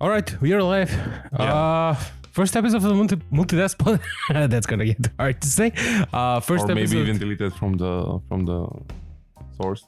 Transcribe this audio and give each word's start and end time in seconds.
All 0.00 0.08
right, 0.08 0.40
we 0.40 0.52
are 0.52 0.62
live. 0.62 0.90
Yeah. 1.38 1.54
Uh, 1.54 1.94
first 2.32 2.56
episode 2.56 2.78
of 2.78 2.82
the 2.84 2.94
multi 2.94 3.16
multitask 3.32 3.76
pod. 3.78 4.00
That's 4.50 4.66
gonna 4.66 4.86
get 4.86 5.08
hard 5.18 5.40
to 5.42 5.48
say. 5.48 5.72
Uh, 6.12 6.40
first 6.40 6.64
or 6.64 6.68
maybe 6.68 6.82
episode. 6.82 6.98
even 7.02 7.18
deleted 7.18 7.52
from 7.54 7.74
the 7.76 8.18
from 8.28 8.46
the 8.46 8.66
source. 9.60 9.84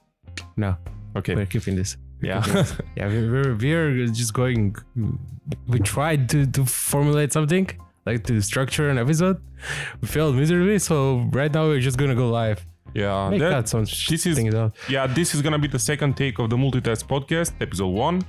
no, 0.56 0.77
Okay. 1.17 1.35
we're 1.35 1.46
keeping 1.46 1.77
this. 1.77 1.96
Yeah. 2.21 2.43
Yeah, 2.96 3.09
we- 3.09 3.29
we're 3.30 3.54
we're 3.56 4.06
just 4.09 4.35
going. 4.35 4.77
We 5.67 5.78
tried 5.80 6.29
to 6.31 6.47
to 6.47 6.65
formulate 6.67 7.33
something 7.33 7.67
like 8.06 8.24
to 8.24 8.40
structure 8.42 8.90
an 8.90 8.99
episode. 8.99 9.40
We 10.03 10.08
failed 10.08 10.37
miserably, 10.37 10.79
so 10.79 11.29
right 11.33 11.53
now 11.53 11.67
we're 11.69 11.81
just 11.81 11.97
gonna 11.97 12.15
go 12.15 12.29
live. 12.29 12.58
yeah. 12.94 13.31
Make 13.31 13.40
that- 13.40 13.51
that 13.51 13.69
some 13.69 13.85
this 13.85 14.26
is- 14.26 14.38
yeah. 14.88 15.06
This 15.06 15.35
is 15.35 15.40
gonna 15.40 15.58
be 15.58 15.69
the 15.69 15.79
second 15.79 16.16
take 16.19 16.38
of 16.38 16.51
the 16.51 16.56
multitask 16.56 17.02
podcast, 17.09 17.52
episode 17.60 17.95
one. 18.09 18.20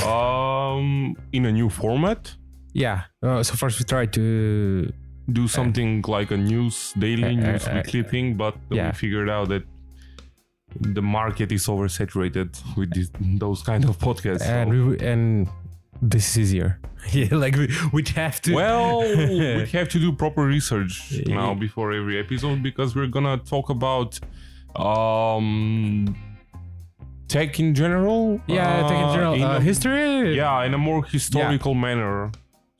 Um, 0.00 1.14
in 1.32 1.44
a 1.46 1.52
new 1.52 1.68
format. 1.68 2.34
Yeah. 2.72 3.02
Uh, 3.22 3.42
so 3.42 3.54
first 3.54 3.78
we 3.78 3.84
tried 3.84 4.12
to 4.14 4.90
Do 5.32 5.46
something 5.46 6.02
like 6.08 6.30
a 6.32 6.36
news 6.36 6.92
daily 6.98 7.24
Uh, 7.36 7.52
news 7.52 7.66
uh, 7.68 7.74
weekly 7.74 8.02
thing, 8.02 8.34
but 8.36 8.54
yeah. 8.70 8.86
we 8.88 8.92
figured 8.94 9.28
out 9.30 9.48
that 9.50 9.62
the 10.94 11.02
market 11.02 11.52
is 11.52 11.66
oversaturated 11.66 12.50
with 12.76 12.90
this, 12.94 13.10
those 13.38 13.62
kind 13.62 13.84
of 13.84 13.98
podcasts. 13.98 14.40
so- 14.40 14.52
and 14.52 14.70
we 14.88 14.98
and 15.06 15.48
this 16.00 16.30
is 16.30 16.38
easier. 16.38 16.80
yeah, 17.12 17.28
like 17.44 17.54
we 17.56 17.68
we 17.92 18.02
have 18.16 18.40
to. 18.42 18.54
Well, 18.54 19.00
we 19.60 19.66
have 19.78 19.88
to 19.90 19.98
do 20.00 20.12
proper 20.12 20.44
research 20.46 20.94
now 21.26 21.54
before 21.54 21.92
every 21.92 22.18
episode 22.18 22.62
because 22.62 22.96
we're 22.96 23.06
gonna 23.16 23.36
talk 23.38 23.70
about 23.70 24.18
um 24.76 26.16
tech 27.32 27.58
in 27.64 27.74
general. 27.74 28.40
yeah, 28.46 28.82
take 28.90 28.98
in 29.04 29.04
uh, 29.10 29.14
general 29.16 29.34
in 29.34 29.42
uh, 29.42 29.56
a- 29.56 29.60
history. 29.70 30.36
Yeah, 30.40 30.64
in 30.66 30.72
a 30.74 30.78
more 30.88 31.00
historical 31.16 31.74
manner, 31.74 32.30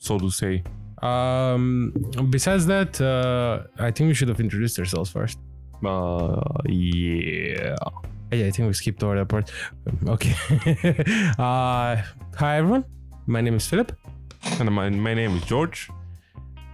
so 0.06 0.19
to 0.19 0.30
say. 0.30 0.62
Um. 1.10 1.93
Besides 2.30 2.65
that, 2.66 2.93
uh, 3.01 3.54
I 3.88 3.91
think 3.95 4.04
we 4.10 4.15
should 4.18 4.29
have 4.32 4.41
introduced 4.46 4.79
ourselves 4.79 5.10
first. 5.10 5.37
Uh, 5.85 6.41
yeah. 6.68 7.74
Yeah, 8.32 8.46
I 8.49 8.51
think 8.54 8.65
we 8.68 8.73
skipped 8.73 9.02
over 9.04 9.16
that 9.18 9.29
part. 9.35 9.46
Okay. 10.15 10.35
uh, 11.38 11.96
hi 12.41 12.52
everyone. 12.60 12.85
My 13.26 13.41
name 13.41 13.57
is 13.57 13.66
Philip, 13.71 13.91
And 14.60 14.71
my, 14.71 14.88
my 14.91 15.15
name 15.15 15.32
is 15.38 15.43
George. 15.45 15.91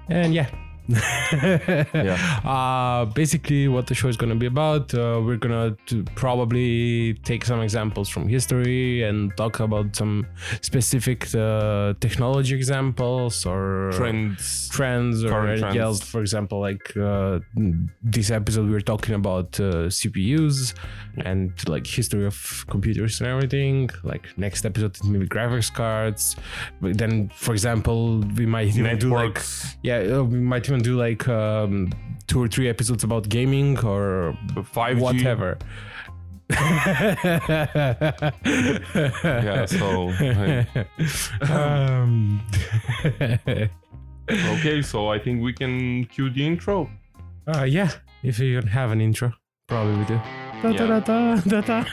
and 0.09 0.33
yeah. 0.35 0.47
Yeah. 2.09 2.17
Uh, 2.45 3.05
basically, 3.07 3.69
what 3.69 3.87
the 3.87 3.95
show 3.95 4.09
is 4.09 4.17
going 4.17 4.31
to 4.31 4.37
be 4.37 4.47
about, 4.47 4.95
uh, 4.95 5.21
we're 5.25 5.37
going 5.37 5.77
to 5.87 6.05
probably 6.15 7.15
take 7.25 7.45
some 7.45 7.61
examples 7.61 8.09
from 8.09 8.29
history 8.29 9.03
and 9.03 9.37
talk 9.37 9.61
about 9.61 9.95
some 9.95 10.27
specific 10.63 11.35
uh, 11.35 11.95
technology 12.01 12.55
examples 12.55 13.45
or 13.45 13.91
Trends. 13.93 14.69
trends 14.71 15.25
or 15.25 15.49
anything 15.49 15.79
else. 15.79 16.01
For 16.01 16.21
example, 16.21 16.61
like 16.61 16.97
uh, 16.97 17.41
this 18.03 18.31
episode, 18.31 18.71
we're 18.71 18.81
talking 18.81 19.15
about 19.15 19.59
uh, 19.61 19.89
CPUs 19.89 20.75
and 21.25 21.53
like 21.69 21.87
history 21.87 22.25
of 22.25 22.65
computers 22.71 23.21
and 23.21 23.29
everything. 23.29 23.91
Like 24.05 24.27
next 24.39 24.65
episode, 24.65 24.97
maybe 25.05 25.27
graphics 25.27 25.73
cards. 25.73 26.37
But 26.81 26.97
then, 26.97 27.31
for 27.35 27.53
example, 27.53 28.21
we 28.37 28.47
might 28.47 28.69
even 28.69 28.99
do 28.99 29.11
like 29.11 29.39
yeah, 29.83 29.99
uh, 30.19 30.23
we 30.23 30.39
might 30.39 30.67
even 30.69 30.78
do 30.83 30.97
like 30.97 31.27
um, 31.29 31.93
two 32.27 32.41
or 32.43 32.49
three 32.49 32.69
episodes 32.69 33.05
about 33.05 33.29
gaming 33.29 33.79
or 33.85 34.37
5G. 34.55 35.01
whatever. 35.01 35.59
Yeah, 39.25 39.67
so, 39.67 40.09
hey. 40.11 40.67
um, 41.51 42.41
Okay, 44.31 44.83
so 44.83 45.09
I 45.09 45.19
think 45.19 45.43
we 45.43 45.53
can 45.53 46.05
cue 46.07 46.31
the 46.31 46.47
intro. 46.47 46.91
uh, 47.55 47.65
yeah, 47.65 47.91
if 48.23 48.39
you 48.39 48.61
have 48.63 48.93
an 48.93 49.01
intro, 49.01 49.33
probably 49.67 49.97
we 49.97 50.05
do. 50.05 50.21
Da, 50.63 50.73
da, 50.73 50.85
Yeah. 50.85 51.01
da, 51.01 51.01
da, 51.01 51.61
da, 51.61 51.61
da. 51.61 51.85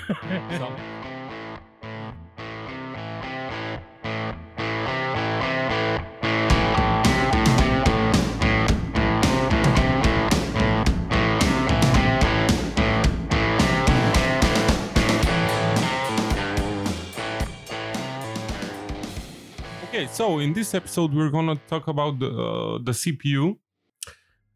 Okay, 19.96 20.08
so 20.12 20.40
in 20.40 20.52
this 20.52 20.74
episode 20.74 21.14
we're 21.14 21.30
gonna 21.30 21.56
talk 21.70 21.88
about 21.88 22.20
the 22.20 22.28
uh, 22.28 22.80
the 22.84 22.92
CPU. 22.92 23.56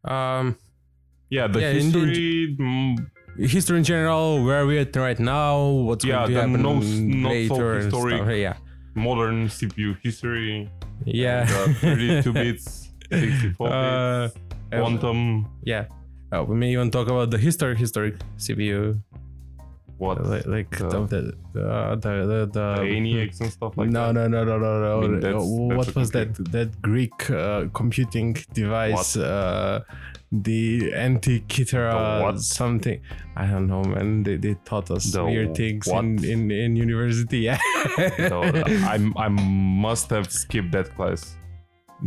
Um, 0.04 0.56
Yeah, 1.30 1.46
the 1.46 1.60
Yeah, 1.60 1.72
history. 1.72 2.56
mm, 2.60 2.98
history 3.38 3.78
in 3.78 3.84
general, 3.84 4.44
where 4.44 4.66
we're 4.66 4.80
at 4.82 4.94
right 4.96 5.18
now, 5.18 5.64
what's 5.88 6.04
Yeah, 6.04 6.26
going 6.26 6.28
to 6.28 6.34
the 6.34 6.40
happen 6.40 6.62
no- 6.62 6.74
not 6.76 7.32
so 7.48 7.72
historic. 7.72 8.18
stuff. 8.20 8.36
Yeah, 8.36 8.56
modern 8.94 9.48
CPU 9.48 9.96
history. 10.02 10.68
yeah. 11.06 11.44
The 11.46 11.74
32 11.80 12.32
bits, 12.44 12.90
64 13.10 13.68
Uh, 13.72 14.28
bits, 14.28 14.36
quantum. 14.76 15.46
yeah. 15.64 15.86
Oh, 16.32 16.42
we 16.44 16.54
may 16.56 16.72
even 16.72 16.90
talk 16.90 17.08
about 17.08 17.30
the 17.30 17.38
historic 17.38 17.78
historic 17.78 18.14
CPU, 18.36 19.00
What? 20.02 20.16
like, 20.32 20.46
like 20.56 20.70
The- 20.78 20.88
the 21.14 21.20
the 21.52 21.66
the 22.32 22.48
the, 22.56 22.66
ENIACs 22.96 23.38
and 23.42 23.50
stuff 23.58 23.72
like 23.76 23.90
no, 23.90 24.06
that. 24.06 24.14
no, 24.18 24.22
no, 24.34 24.40
no, 24.50 24.56
no, 24.66 24.72
no. 24.86 24.92
I 24.98 25.00
mean, 25.08 25.16
Uh, 25.16 25.20
that's- 25.20 25.44
what 25.46 25.86
that's 25.86 25.94
was 26.00 26.10
that? 26.16 26.28
That 26.56 26.70
Greek 26.90 27.18
uh, 27.30 27.66
computing 27.80 28.30
device? 28.60 29.16
Uh, 29.16 29.80
the 30.32 30.92
Antikythera 30.92 31.92
The 32.18 32.24
what? 32.24 32.40
something. 32.40 32.98
I 33.36 33.44
don't 33.46 33.66
know, 33.66 33.82
man. 33.94 34.22
They, 34.22 34.36
they 34.36 34.54
taught 34.64 34.90
us 34.90 35.04
The 35.12 35.24
weird 35.24 35.54
things 35.56 35.86
what? 35.86 36.04
in, 36.04 36.24
in 36.24 36.50
in 36.64 36.70
university. 36.76 37.38
Yeah. 37.48 37.58
So 38.30 38.36
I 38.94 38.96
I 39.26 39.28
must 39.86 40.06
have 40.10 40.26
skipped 40.42 40.72
that 40.76 40.88
class. 40.96 41.22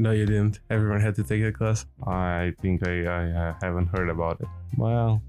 no, 0.04 0.10
you 0.20 0.26
didn't. 0.26 0.56
Everyone 0.76 1.02
had 1.08 1.16
to 1.20 1.24
take 1.32 1.42
the 1.48 1.52
class. 1.60 1.86
I 2.08 2.54
think 2.62 2.76
I, 2.88 2.96
I, 3.18 3.22
I 3.50 3.54
haven't 3.66 3.90
heard 3.96 4.10
about 4.16 4.36
it. 4.44 4.48
Well, 4.84 5.22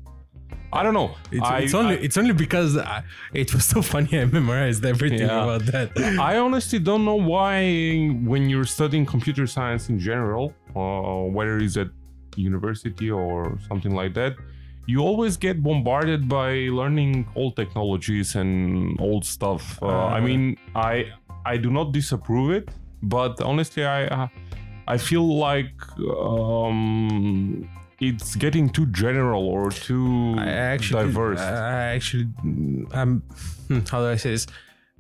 I 0.73 0.83
don't 0.83 0.95
know. 0.95 1.11
It's, 1.31 1.47
I, 1.49 1.59
it's 1.61 1.75
only 1.75 1.97
I, 1.97 2.01
it's 2.07 2.17
only 2.17 2.33
because 2.35 2.77
I, 2.77 3.03
it 3.33 3.55
was 3.55 3.65
so 3.65 3.81
funny. 3.83 4.19
I 4.21 4.25
memorized 4.25 4.85
everything 4.85 5.21
Yeah. 5.29 5.43
about 5.45 5.63
that. 5.73 5.89
I 6.19 6.39
honestly 6.39 6.79
don't 6.81 7.05
know 7.05 7.15
why, 7.35 8.09
when 8.31 8.49
you're 8.51 8.65
studying 8.79 9.07
computer 9.07 9.47
science 9.47 9.89
in 9.89 9.99
general, 10.01 10.53
uh, 10.75 11.31
whether 11.37 11.59
it's 11.59 11.77
at 11.77 11.89
university 12.37 13.09
or 13.11 13.59
something 13.69 13.95
like 13.95 14.15
that, 14.15 14.35
you 14.87 14.99
always 15.01 15.37
get 15.37 15.63
bombarded 15.63 16.29
by 16.29 16.51
learning 16.81 17.27
old 17.37 17.57
technologies 17.57 18.35
and 18.35 19.01
old 19.01 19.25
stuff. 19.25 19.79
Uh, 19.83 19.87
I 19.87 20.19
Uh. 20.19 20.27
mean, 20.29 20.43
I 20.75 20.95
I 21.47 21.57
do 21.65 21.71
not 21.71 21.93
disapprove 21.93 22.51
it, 22.59 22.67
but 23.03 23.41
honestly, 23.51 23.85
I 23.85 24.01
uh, 24.09 24.29
I 24.95 24.97
feel 24.99 25.27
like 25.49 25.73
um, 26.45 27.69
it's 28.09 28.37
getting 28.37 28.69
too 28.69 28.87
general 28.87 29.47
or 29.47 29.71
too 29.71 30.35
I 30.39 30.49
actually 30.49 31.05
diverse. 31.05 31.41
I 31.41 31.95
actually 31.97 32.29
I'm 32.93 33.23
hmm, 33.69 33.81
how 33.91 34.01
do 34.01 34.09
I 34.09 34.17
say 34.17 34.31
this? 34.31 34.47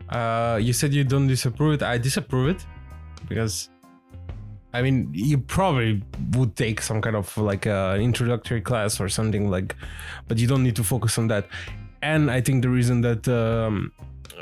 Uh, 0.08 0.58
you 0.60 0.72
said 0.72 0.92
you 0.92 1.04
don't 1.04 1.26
disapprove 1.26 1.74
it. 1.74 1.82
I 1.82 1.98
disapprove 1.98 2.56
it 2.56 2.66
because 3.28 3.70
I 4.72 4.82
mean 4.82 5.10
you 5.12 5.38
probably 5.38 6.02
would 6.32 6.56
take 6.56 6.80
some 6.80 7.00
kind 7.00 7.16
of 7.16 7.36
like 7.36 7.66
an 7.66 8.00
introductory 8.00 8.60
class 8.60 9.00
or 9.00 9.08
something 9.08 9.50
like, 9.50 9.76
but 10.28 10.38
you 10.38 10.46
don't 10.46 10.62
need 10.62 10.76
to 10.76 10.84
focus 10.84 11.18
on 11.18 11.28
that. 11.28 11.48
And 12.02 12.30
I 12.30 12.40
think 12.40 12.62
the 12.62 12.68
reason 12.68 13.00
that 13.00 13.26
um, 13.28 13.92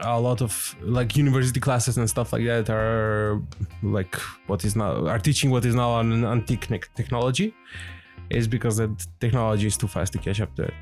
a 0.00 0.20
lot 0.20 0.42
of 0.42 0.76
like 0.80 1.16
university 1.16 1.60
classes 1.60 1.96
and 1.98 2.08
stuff 2.08 2.32
like 2.32 2.44
that 2.44 2.70
are 2.70 3.40
like 3.82 4.14
what 4.46 4.64
is 4.64 4.74
now 4.76 5.06
are 5.06 5.18
teaching 5.18 5.50
what 5.50 5.64
is 5.64 5.74
now 5.74 5.98
an 6.00 6.24
antique 6.24 6.68
technology 6.94 7.54
is 8.30 8.48
because 8.48 8.76
that 8.76 9.06
technology 9.20 9.66
is 9.66 9.76
too 9.76 9.88
fast 9.88 10.12
to 10.14 10.18
catch 10.18 10.40
up 10.40 10.54
to 10.56 10.64
it. 10.64 10.74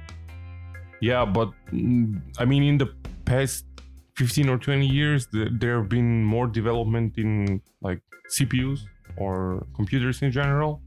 Yeah, 1.00 1.24
but 1.24 1.50
mm, 1.72 2.20
I 2.38 2.44
mean, 2.44 2.62
in 2.62 2.78
the 2.78 2.88
past 3.24 3.64
15 4.16 4.48
or 4.48 4.58
20 4.58 4.86
years, 4.86 5.28
there 5.32 5.78
have 5.78 5.88
been 5.88 6.24
more 6.24 6.46
development 6.46 7.16
in 7.16 7.62
like 7.80 8.00
CPUs 8.30 8.80
or 9.16 9.66
computers 9.74 10.22
in 10.22 10.30
general 10.30 10.82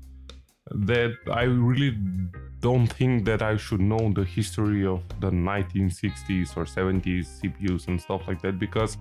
that 0.72 1.14
I 1.32 1.44
really 1.44 1.98
don't 2.62 2.88
think 2.88 3.26
that 3.26 3.42
I 3.42 3.58
should 3.58 3.82
know 3.82 4.14
the 4.14 4.24
history 4.24 4.86
of 4.86 5.02
the 5.20 5.30
1960s 5.30 6.56
or 6.56 6.64
70s 6.64 7.42
CPUs 7.42 7.88
and 7.88 8.00
stuff 8.00 8.22
like 8.28 8.42
that 8.42 8.58
because 8.58 8.98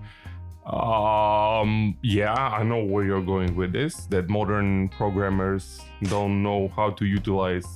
um 0.66 1.96
yeah 2.02 2.32
i 2.34 2.62
know 2.62 2.84
where 2.84 3.04
you're 3.04 3.22
going 3.22 3.54
with 3.56 3.72
this 3.72 4.06
that 4.06 4.28
modern 4.28 4.88
programmers 4.90 5.80
don't 6.04 6.42
know 6.42 6.68
how 6.76 6.90
to 6.90 7.04
utilize 7.04 7.66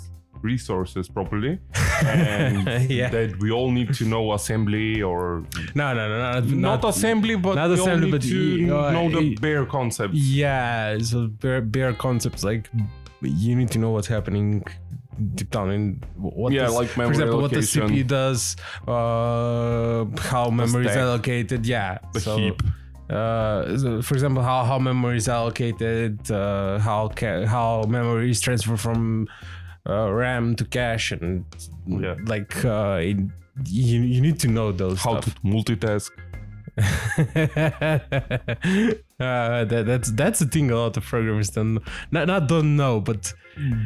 resources 0.42 1.08
properly, 1.08 1.58
and 2.04 2.88
Yeah. 2.90 3.08
that 3.08 3.38
we 3.40 3.50
all 3.50 3.70
need 3.70 3.92
to 3.94 4.04
know 4.04 4.32
assembly 4.34 5.02
or 5.02 5.42
No, 5.74 5.94
no, 5.94 6.08
no, 6.08 6.18
not, 6.40 6.44
not, 6.46 6.84
assembly, 6.84 7.36
but 7.36 7.54
not 7.54 7.68
we 7.70 7.74
assembly, 7.74 7.92
all 7.92 7.98
need 8.00 8.10
but 8.12 8.22
to 8.22 8.78
uh, 8.78 8.90
know 8.92 9.10
the 9.10 9.34
bare 9.36 9.64
concept. 9.66 10.14
Yeah, 10.14 10.98
so 10.98 11.28
bare, 11.28 11.62
bare 11.62 11.94
concepts 11.94 12.44
like 12.44 12.68
you 13.22 13.56
need 13.56 13.70
to 13.72 13.78
know 13.78 13.90
what's 13.90 14.06
happening 14.08 14.62
deep 15.34 15.50
down 15.50 15.70
in 15.70 16.00
what 16.16 16.52
Yeah, 16.52 16.66
this- 16.66 16.74
like 16.74 16.88
for 16.88 17.00
memory 17.00 17.14
example 17.16 17.40
what 17.42 17.50
the 17.50 17.56
allocation. 17.56 17.88
CPU 17.88 18.06
does, 18.06 18.56
uh, 18.86 20.04
how 20.30 20.50
memory 20.50 20.86
is 20.86 20.96
allocated. 20.96 21.66
Yeah, 21.66 21.98
the 22.12 22.20
so, 22.20 22.36
heap. 22.38 22.62
Uh, 23.08 23.78
so 23.78 24.02
for 24.02 24.14
example, 24.14 24.42
how 24.42 24.64
how 24.64 24.78
memory 24.78 25.16
is 25.16 25.28
allocated, 25.28 26.30
uh, 26.30 26.78
how 26.80 27.08
ca- 27.08 27.46
how 27.46 27.84
memory 27.88 28.30
is 28.30 28.40
transferred 28.40 28.80
from 28.80 29.28
uh, 29.88 30.10
RAM 30.12 30.54
to 30.56 30.64
cache, 30.64 31.12
and 31.12 31.44
Yeah. 31.86 32.16
like 32.26 32.64
uh, 32.64 32.98
it, 33.00 33.16
you 33.64 34.00
you 34.02 34.20
need 34.20 34.38
to 34.40 34.48
know 34.48 34.72
those 34.72 34.98
How 35.00 35.20
stuff. 35.20 35.34
to 35.34 35.40
multitask. 35.46 36.10
uh, 39.18 39.64
that, 39.64 39.86
that's 39.86 40.10
that's 40.12 40.38
the 40.40 40.46
thing 40.46 40.70
a 40.70 40.76
lot 40.76 40.96
of 40.96 41.04
programmers 41.04 41.50
don't 41.50 41.78
not 42.10 42.26
not 42.26 42.48
don't 42.48 42.76
know, 42.76 43.00
but 43.00 43.32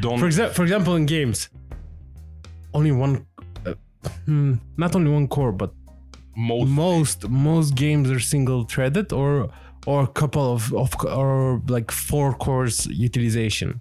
Don't 0.01 0.19
for 0.19 0.25
example, 0.25 0.53
for 0.53 0.63
example, 0.63 0.95
in 0.95 1.05
games, 1.05 1.49
only 2.73 2.91
one, 2.91 3.25
uh, 3.65 3.73
hmm, 4.25 4.55
not 4.77 4.95
only 4.95 5.09
one 5.09 5.27
core, 5.27 5.53
but 5.53 5.71
most 6.35 6.67
most 6.69 7.29
most 7.29 7.75
games 7.75 8.09
are 8.11 8.19
single 8.19 8.63
threaded 8.65 9.13
or 9.13 9.49
or 9.87 10.03
a 10.03 10.07
couple 10.07 10.53
of, 10.53 10.73
of 10.73 10.93
or 11.05 11.61
like 11.67 11.91
four 11.91 12.33
cores 12.33 12.85
utilization. 12.87 13.79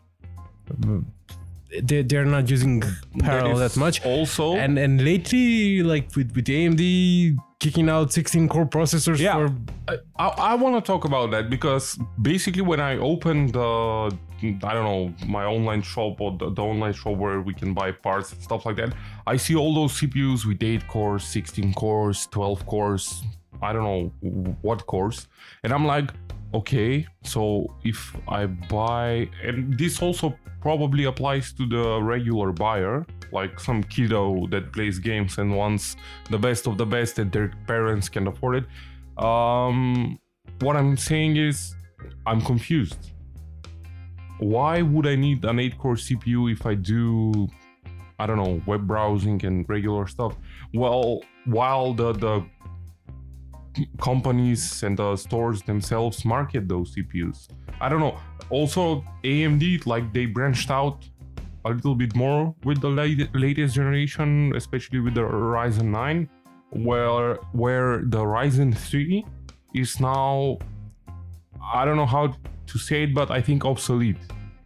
They 1.83 2.03
they're 2.03 2.25
not 2.25 2.49
using 2.49 2.83
parallel 3.19 3.57
that 3.59 3.77
much. 3.77 4.05
Also, 4.05 4.55
And 4.55 4.79
and 4.79 5.03
lately, 5.05 5.83
like 5.83 6.15
with 6.17 6.35
with 6.35 6.47
AMD 6.47 7.37
kicking 7.61 7.89
out 7.89 8.11
16 8.13 8.49
core 8.49 8.67
processors 8.67 9.19
Yeah. 9.19 9.35
for 9.35 9.55
I, 10.19 10.27
I, 10.53 10.55
want 10.55 10.75
to 10.75 10.81
talk 10.93 11.05
about 11.05 11.31
that 11.31 11.51
because 11.51 11.99
basically 12.21 12.63
when 12.63 12.81
I 12.81 12.97
opened 12.97 13.53
the 13.53 14.11
I 14.65 14.73
don't 14.75 14.85
know 14.85 15.15
my 15.27 15.45
online 15.45 15.83
shop 15.83 16.21
or 16.21 16.37
the, 16.39 16.51
the 16.51 16.63
online 16.63 16.95
shop 16.95 17.17
where 17.19 17.41
we 17.43 17.53
can 17.53 17.75
buy 17.75 17.93
parts 17.93 18.33
and 18.33 18.43
stuff 18.43 18.65
like 18.65 18.77
that, 18.77 18.95
I 19.27 19.37
see 19.37 19.55
all 19.55 19.75
those 19.75 19.93
CPUs 20.01 20.47
with 20.47 20.63
eight 20.63 20.89
cores, 20.89 21.25
16 21.25 21.75
cores, 21.75 22.27
12 22.31 22.67
cores, 22.67 23.23
I 23.61 23.75
don't 23.75 23.85
know 23.85 24.57
what 24.63 24.87
cores, 24.87 25.29
and 25.63 25.75
I'm 25.75 25.85
like, 25.85 26.11
okay, 26.55 27.07
so 27.23 27.67
if 27.85 28.17
I 28.29 28.47
buy, 28.47 29.29
and 29.45 29.79
this 29.79 30.01
also 30.01 30.35
probably 30.63 31.05
applies 31.05 31.53
to 31.53 31.67
the 31.67 32.03
regular 32.03 32.53
buyer, 32.53 33.07
like 33.33 33.59
some 33.61 33.83
kiddo 33.83 34.47
that 34.49 34.73
plays 34.73 34.99
games 34.99 35.39
and 35.39 35.57
wants 35.57 35.97
the 36.31 36.39
best 36.39 36.67
of 36.67 36.79
the 36.79 36.87
best 36.87 37.17
that 37.17 37.33
their 37.33 37.53
parents 37.67 38.09
can 38.09 38.27
afford 38.27 38.57
it. 38.57 39.23
Um, 39.23 40.19
what 40.61 40.77
I'm 40.77 40.97
saying 40.97 41.37
is, 41.37 41.75
I'm 42.27 42.41
confused. 42.41 43.13
Why 44.39 44.83
would 44.83 45.07
I 45.07 45.17
need 45.17 45.45
an 45.45 45.59
8 45.59 45.79
core 45.79 45.97
CPU 45.97 46.51
if 46.51 46.65
I 46.65 46.75
do, 46.75 47.49
I 48.19 48.27
don't 48.27 48.39
know, 48.39 48.63
web 48.67 48.87
browsing 48.87 49.45
and 49.45 49.69
regular 49.69 50.07
stuff? 50.07 50.37
Well, 50.73 51.21
while 51.45 51.93
the, 51.93 52.13
the 52.13 52.47
companies 54.01 54.83
and 54.83 54.97
the 54.97 55.17
stores 55.17 55.63
themselves 55.63 56.25
market 56.25 56.69
those 56.69 56.95
CPUs. 56.95 57.49
I 57.81 57.89
don't 57.89 58.01
know. 58.01 58.19
Also, 58.51 59.05
AMD, 59.25 59.87
like 59.87 60.13
they 60.13 60.27
branched 60.27 60.71
out 60.71 61.09
a 61.65 61.71
little 61.71 61.95
bit 61.95 62.15
more 62.15 62.55
with 62.65 62.81
the 62.81 62.89
late, 62.89 63.29
latest 63.35 63.75
generation, 63.75 64.53
especially 64.57 65.01
with 65.01 65.15
the 65.15 65.23
Ryzen 65.23 65.85
9, 65.85 66.29
where 66.71 67.35
where 67.53 67.99
the 68.05 68.19
Ryzen 68.19 68.77
3 68.77 69.25
is 69.75 70.01
now 70.01 70.59
I 71.73 71.85
don't 71.85 71.97
know 71.97 72.07
how 72.07 72.35
to 72.67 72.79
say 72.79 73.05
it, 73.05 73.15
but 73.15 73.31
I 73.31 73.41
think 73.41 73.65
obsolete. 73.65 74.19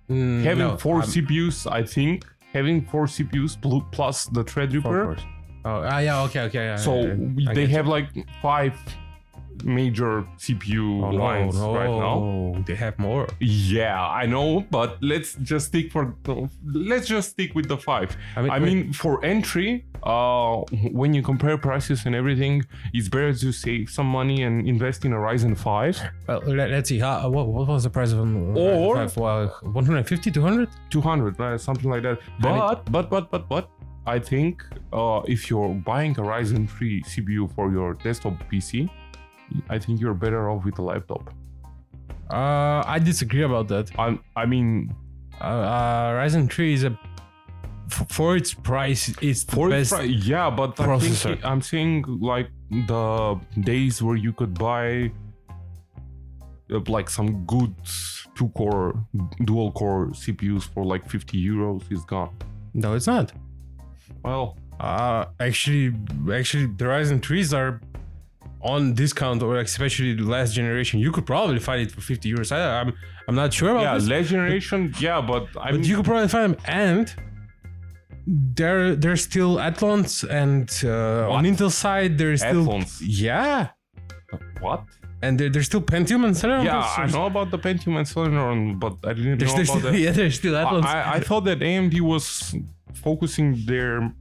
Mm, 0.09 0.43
having 0.43 0.69
no, 0.69 0.77
4 0.77 1.01
I'm- 1.01 1.09
CPUs, 1.09 1.67
I 1.71 1.83
think 1.83 2.25
having 2.53 2.83
four 2.87 3.07
CPUs 3.07 3.57
plus 3.91 4.27
the 4.27 4.45
Threadripper. 4.45 5.19
Oh, 5.67 5.83
ah, 5.91 5.99
yeah, 5.99 6.23
okay, 6.23 6.41
okay. 6.43 6.65
Yeah, 6.67 6.77
So 6.77 7.01
yeah, 7.01 7.15
yeah. 7.39 7.53
They 7.53 7.67
have 7.67 7.89
like 7.89 8.09
five 8.41 8.75
major 9.63 10.23
CPU 10.39 11.03
Oh, 11.05 11.11
lines 11.11 11.57
no, 11.61 11.75
right 11.75 11.91
now. 11.91 12.63
They 12.67 12.75
have 12.75 12.99
more. 12.99 13.29
Yeah, 13.41 14.01
I 14.03 14.27
know, 14.27 14.65
but 14.71 14.99
let's 15.03 15.35
just 15.43 15.67
stick 15.67 15.93
for 15.93 16.15
let's 16.73 17.07
just 17.07 17.31
stick 17.31 17.55
with 17.55 17.69
the 17.69 17.77
five. 17.77 18.17
I 18.37 18.43
mean, 18.43 18.51
I 18.51 18.59
mean, 18.59 18.93
for 18.93 19.25
entry, 19.25 19.85
uh, 20.03 20.57
when 20.93 21.15
you 21.15 21.23
compare 21.23 21.57
prices 21.59 22.07
and 22.07 22.15
everything, 22.15 22.65
it's 22.93 23.09
better 23.09 23.33
to 23.35 23.53
save 23.53 23.91
some 23.91 24.07
money 24.07 24.43
and 24.43 24.67
invest 24.69 25.05
in 25.05 25.13
a 25.13 25.17
Ryzen 25.17 25.57
5. 25.57 26.01
well, 26.29 26.41
let, 26.47 26.71
us 26.73 26.89
see. 26.89 26.99
How, 26.99 27.29
what, 27.31 27.47
what 27.49 27.67
was 27.69 27.85
the 27.85 27.91
price 27.91 28.13
of 28.13 28.21
an 28.21 28.57
Or- 28.57 28.97
Ryzen 28.97 29.11
5? 29.11 29.17
Well, 29.17 29.47
150, 29.63 30.31
200? 30.31 30.69
200 30.91 31.39
right, 31.39 31.61
something 31.61 31.91
like 31.91 32.03
that 32.03 32.19
but 32.41 32.85
but 32.91 33.11
but 33.11 33.31
but 33.31 33.49
but 33.49 33.69
i 34.07 34.19
think 34.19 34.63
uh, 34.93 35.21
if 35.27 35.51
you're 35.51 35.69
buying 35.69 36.13
a 36.13 36.23
ryzen 36.23 36.69
3 36.69 37.03
cpu 37.03 37.53
for 37.55 37.71
your 37.73 37.95
desktop 37.95 38.35
pc 38.51 38.89
i 39.69 39.79
think 39.79 40.01
you're 40.01 40.15
better 40.25 40.43
off 40.51 40.65
with 40.65 40.79
a 40.79 40.83
laptop 40.93 41.25
Uh, 42.31 42.81
I 42.95 42.99
disagree 43.11 43.45
about 43.51 43.67
that. 43.69 43.87
i 43.99 44.19
i 44.43 44.45
mean 44.53 44.69
Uh, 45.41 45.45
uh, 45.77 46.09
Ryzen 46.19 46.47
3 46.49 46.73
is 46.79 46.85
a 46.85 46.93
f- 47.95 48.07
for 48.17 48.31
its 48.41 48.55
price, 48.71 49.03
it's 49.29 49.43
the 49.45 49.53
for 49.57 49.67
best. 49.71 49.91
pri- 49.93 50.05
yeah 50.33 50.49
but 50.61 50.71
I 50.81 50.85
processor. 50.87 51.23
think 51.25 51.45
i'm 51.51 51.61
saying 51.73 51.95
like 52.33 52.49
the 52.93 53.05
days 53.71 53.95
where 54.05 54.17
you 54.27 54.33
could 54.39 54.53
buy 54.69 55.11
uh, 56.73 56.81
like 56.97 57.09
some 57.11 57.45
good 57.55 57.75
two 58.37 58.49
core 58.59 58.95
dual 59.49 59.71
core 59.73 60.07
cpus 60.23 60.63
for 60.73 60.83
like 60.93 61.05
50 61.09 61.37
euros 61.51 61.83
is 61.93 62.05
gone 62.05 62.31
no, 62.75 62.95
it's 62.97 63.07
not. 63.07 63.33
well 64.25 64.47
Uh, 64.81 65.25
actually, 65.49 65.87
actually, 66.39 66.67
the 66.81 66.85
Ryzen 66.93 67.21
3s 67.27 67.51
are 67.61 67.81
on 68.65 68.95
discount, 68.95 69.43
or 69.43 69.59
especially 69.59 70.15
the 70.15 70.25
last 70.25 70.55
generation. 70.55 70.99
You 70.99 71.13
could 71.13 71.27
probably 71.27 71.61
find 71.61 71.83
it 71.83 71.93
for 71.93 72.01
50 72.01 72.33
euros. 72.33 72.51
I, 72.51 72.81
I'm, 72.81 72.95
I'm 73.29 73.35
not 73.35 73.53
sure 73.53 73.71
about 73.71 73.83
yeah 73.83 73.95
this. 73.95 74.09
last 74.09 74.29
generation 74.29 74.95
yeah 75.01 75.21
but 75.21 75.49
i 75.59 75.71
but 75.71 75.81
mean 75.81 75.85
you 75.85 75.97
could 75.97 76.05
probably 76.05 76.29
find 76.29 76.55
them 76.55 76.61
and 76.67 77.15
there 78.27 78.95
there's 78.97 79.23
still 79.23 79.61
Athlons 79.61 80.25
and 80.25 80.71
uh, 80.85 81.31
on 81.31 81.45
Intel 81.45 81.71
side 81.71 82.17
there's 82.19 82.41
still 82.41 82.83
yeah 83.01 83.69
what 84.61 84.85
and 85.23 85.39
there, 85.39 85.49
there's 85.49 85.67
still 85.67 85.81
Pentium 85.81 86.25
and 86.27 86.35
Celeron 86.35 86.65
Yeah, 86.65 86.95
I 86.99 87.07
know 87.07 87.27
about 87.27 87.51
the 87.51 87.59
Pentium 87.59 87.97
and 87.97 88.07
Celeron, 88.07 88.79
but 88.79 88.99
I 89.05 89.15
didn't 89.15 89.39
There's, 89.39 89.55
know 89.55 89.63
about 89.63 89.79
still, 89.79 89.93
the. 89.93 89.99
yeah 90.05 90.11
there's 90.11 90.37
still 90.37 90.57
Athlons 90.57 90.85
I, 90.87 91.15
I 91.15 91.21
thought 91.21 91.45
that 91.45 91.61
AMD 91.61 91.99
was 92.01 92.55
focusing 92.95 93.65
their 93.65 94.13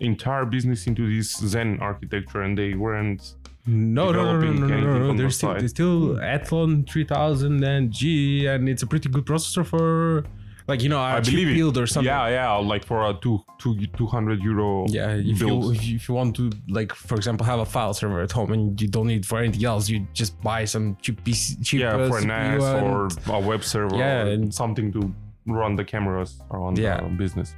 entire 0.00 0.44
business 0.44 0.86
into 0.86 1.14
this 1.14 1.36
Zen 1.36 1.78
architecture, 1.80 2.42
and 2.42 2.56
they 2.56 2.74
weren't. 2.74 3.34
No 3.68 4.10
no 4.10 4.22
no 4.24 4.40
no 4.40 4.50
no 4.52 4.66
no, 4.66 4.76
no, 4.80 4.98
no. 4.98 5.06
from 5.08 5.16
the 5.16 5.22
there's 5.22 5.36
still 5.36 5.52
there's 5.54 5.70
still 5.70 6.00
Athlon 6.16 6.88
3000 6.88 7.62
and 7.62 7.90
G 7.92 8.46
and 8.46 8.68
it's 8.68 8.82
a 8.82 8.86
pretty 8.86 9.08
good 9.10 9.26
processor 9.26 9.64
for 9.64 10.24
like 10.66 10.82
you 10.82 10.88
know 10.88 10.98
a 10.98 11.02
I 11.18 11.20
believe 11.20 11.48
it. 11.48 11.54
build 11.54 11.76
or 11.78 11.86
something 11.86 12.06
Yeah, 12.12 12.28
yeah, 12.28 12.52
like 12.56 12.84
for 12.84 12.98
a 13.08 13.14
two, 13.14 13.40
two, 13.58 13.74
200 13.96 14.42
euro. 14.42 14.86
Yeah, 14.88 15.12
if 15.14 15.40
you, 15.40 15.46
build. 15.46 15.74
if 15.76 15.86
you 15.86 15.96
if 15.96 16.08
you 16.08 16.14
want 16.14 16.36
to 16.36 16.50
like 16.68 16.92
for 16.94 17.14
example 17.16 17.44
have 17.46 17.58
a 17.60 17.64
file 17.66 17.94
server 17.94 18.20
at 18.20 18.32
home 18.32 18.52
and 18.52 18.80
you 18.80 18.88
don't 18.88 19.06
need 19.06 19.24
for 19.24 19.38
anything 19.38 19.64
else, 19.64 19.88
you 19.88 20.06
just 20.12 20.32
buy 20.42 20.64
some 20.66 20.96
cheap 21.02 21.22
PC, 21.24 21.64
cheap 21.64 21.80
yeah, 21.80 21.94
uh, 21.96 22.08
for 22.08 22.18
an 22.18 22.28
NAS 22.28 22.62
or 22.82 23.08
a 23.34 23.40
web 23.40 23.62
server, 23.64 23.96
Yeah, 23.96 24.24
or 24.24 24.28
and- 24.32 24.52
something 24.54 24.92
to 24.92 25.00
run 25.46 25.76
the 25.76 25.84
cameras 25.84 26.30
around 26.50 26.76
Yeah. 26.78 27.00
the 27.00 27.08
business. 27.16 27.54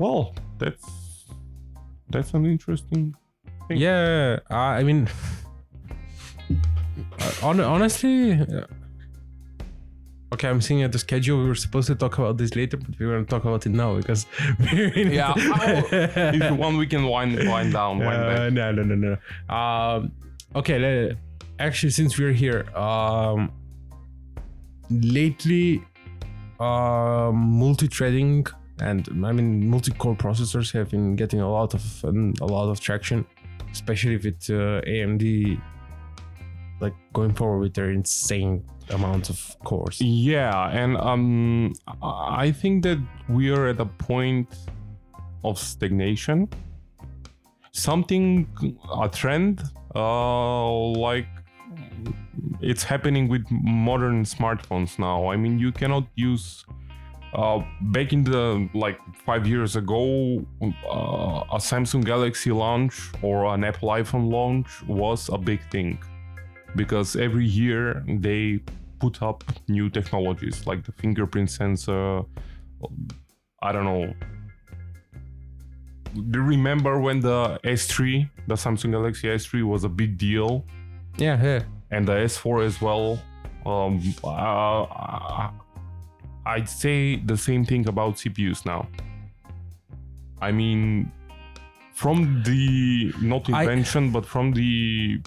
Well, 0.00 0.34
that's 0.58 0.84
that's 2.10 2.34
an 2.34 2.46
interesting. 2.46 3.14
Thing. 3.68 3.78
Yeah, 3.78 4.38
I 4.50 4.78
I 4.78 4.82
mean, 4.82 5.08
hon- 7.40 7.60
honestly, 7.60 8.40
okay, 10.32 10.48
I'm 10.48 10.60
seeing 10.60 10.82
at 10.82 10.92
the 10.92 10.98
schedule. 10.98 11.38
We 11.42 11.48
were 11.48 11.54
supposed 11.54 11.86
to 11.88 11.94
talk 11.94 12.18
about 12.18 12.38
this 12.38 12.54
later, 12.54 12.76
but 12.76 12.98
we're 12.98 13.10
going 13.12 13.24
to 13.24 13.30
talk 13.30 13.44
about 13.44 13.66
it 13.66 13.70
now 13.70 13.96
because 13.96 14.26
we're 14.58 14.92
in 14.94 15.12
Yeah, 15.12 15.32
if 15.36 16.42
you 16.50 16.54
want, 16.56 16.76
we 16.78 16.86
can 16.86 17.04
wind 17.06 17.36
wind 17.48 17.72
down, 17.72 17.98
wind 17.98 18.22
Uh, 18.22 18.50
no, 18.50 18.72
no, 18.72 18.82
no, 18.82 18.94
no. 18.94 19.54
Um, 19.54 20.12
okay, 20.54 20.78
le- 20.78 21.16
actually, 21.58 21.90
since 21.90 22.18
we're 22.18 22.32
here, 22.32 22.66
um, 22.76 23.52
lately, 24.90 25.82
uh, 26.60 27.30
multi-threading 27.32 28.46
and 28.80 29.08
I 29.24 29.32
mean 29.32 29.68
multi-core 29.68 30.16
processors 30.16 30.72
have 30.72 30.90
been 30.90 31.14
getting 31.16 31.40
a 31.40 31.48
lot 31.50 31.74
of 31.74 32.04
um, 32.04 32.34
a 32.40 32.46
lot 32.46 32.68
of 32.70 32.80
traction, 32.80 33.24
especially 33.74 34.16
with 34.16 34.48
uh, 34.48 34.80
AMD, 34.86 35.60
like 36.80 36.94
going 37.12 37.34
forward 37.34 37.58
with 37.58 37.74
their 37.74 37.90
insane 37.90 38.64
amounts 38.90 39.28
of 39.30 39.56
cores. 39.64 40.00
Yeah, 40.00 40.70
and 40.70 40.96
um, 40.96 41.72
I 42.02 42.52
think 42.52 42.84
that 42.84 42.98
we 43.28 43.50
are 43.50 43.66
at 43.66 43.80
a 43.80 43.86
point 43.86 44.48
of 45.42 45.58
stagnation. 45.58 46.48
Something, 47.72 48.46
a 49.02 49.08
trend, 49.08 49.62
uh, 49.96 50.70
like 51.08 51.26
it's 52.60 52.84
happening 52.84 53.26
with 53.26 53.44
modern 53.50 54.22
smartphones 54.24 54.98
now. 54.98 55.28
I 55.32 55.36
mean, 55.36 55.58
you 55.58 55.72
cannot 55.72 56.06
use. 56.14 56.64
Uh, 57.34 57.64
back 57.80 58.12
in 58.12 58.22
the 58.22 58.68
like 58.74 58.98
five 59.26 59.46
years 59.46 59.74
ago, 59.74 60.44
uh, 60.62 61.42
a 61.52 61.58
Samsung 61.58 62.04
Galaxy 62.04 62.52
launch 62.52 63.10
or 63.22 63.46
an 63.46 63.64
Apple 63.64 63.88
iPhone 63.88 64.30
launch 64.30 64.68
was 64.86 65.28
a 65.30 65.38
big 65.38 65.60
thing 65.70 65.98
because 66.76 67.16
every 67.16 67.44
year 67.44 68.04
they 68.06 68.60
put 69.00 69.20
up 69.20 69.42
new 69.68 69.90
technologies 69.90 70.66
like 70.66 70.84
the 70.84 70.92
fingerprint 70.92 71.50
sensor. 71.50 72.22
I 73.62 73.72
don't 73.72 73.84
know. 73.84 74.14
Do 76.30 76.38
you 76.38 76.44
remember 76.44 77.00
when 77.00 77.18
the 77.18 77.58
S3, 77.64 78.30
the 78.46 78.54
Samsung 78.54 78.92
Galaxy 78.92 79.26
S3, 79.26 79.64
was 79.64 79.82
a 79.82 79.88
big 79.88 80.16
deal? 80.16 80.64
Yeah, 81.16 81.42
yeah. 81.42 81.62
and 81.90 82.06
the 82.06 82.12
S4 82.12 82.64
as 82.64 82.80
well. 82.80 83.20
Um, 83.66 84.00
uh, 84.22 85.50
I'd 86.46 86.68
say 86.68 87.16
the 87.16 87.36
same 87.36 87.64
thing 87.64 87.88
about 87.88 88.16
CPUs 88.16 88.66
now. 88.66 88.86
I 90.40 90.52
mean, 90.52 91.10
from 91.94 92.42
the 92.42 93.12
not 93.20 93.48
I- 93.50 93.62
invention, 93.62 94.10
but 94.10 94.26
from 94.26 94.52
the 94.52 95.20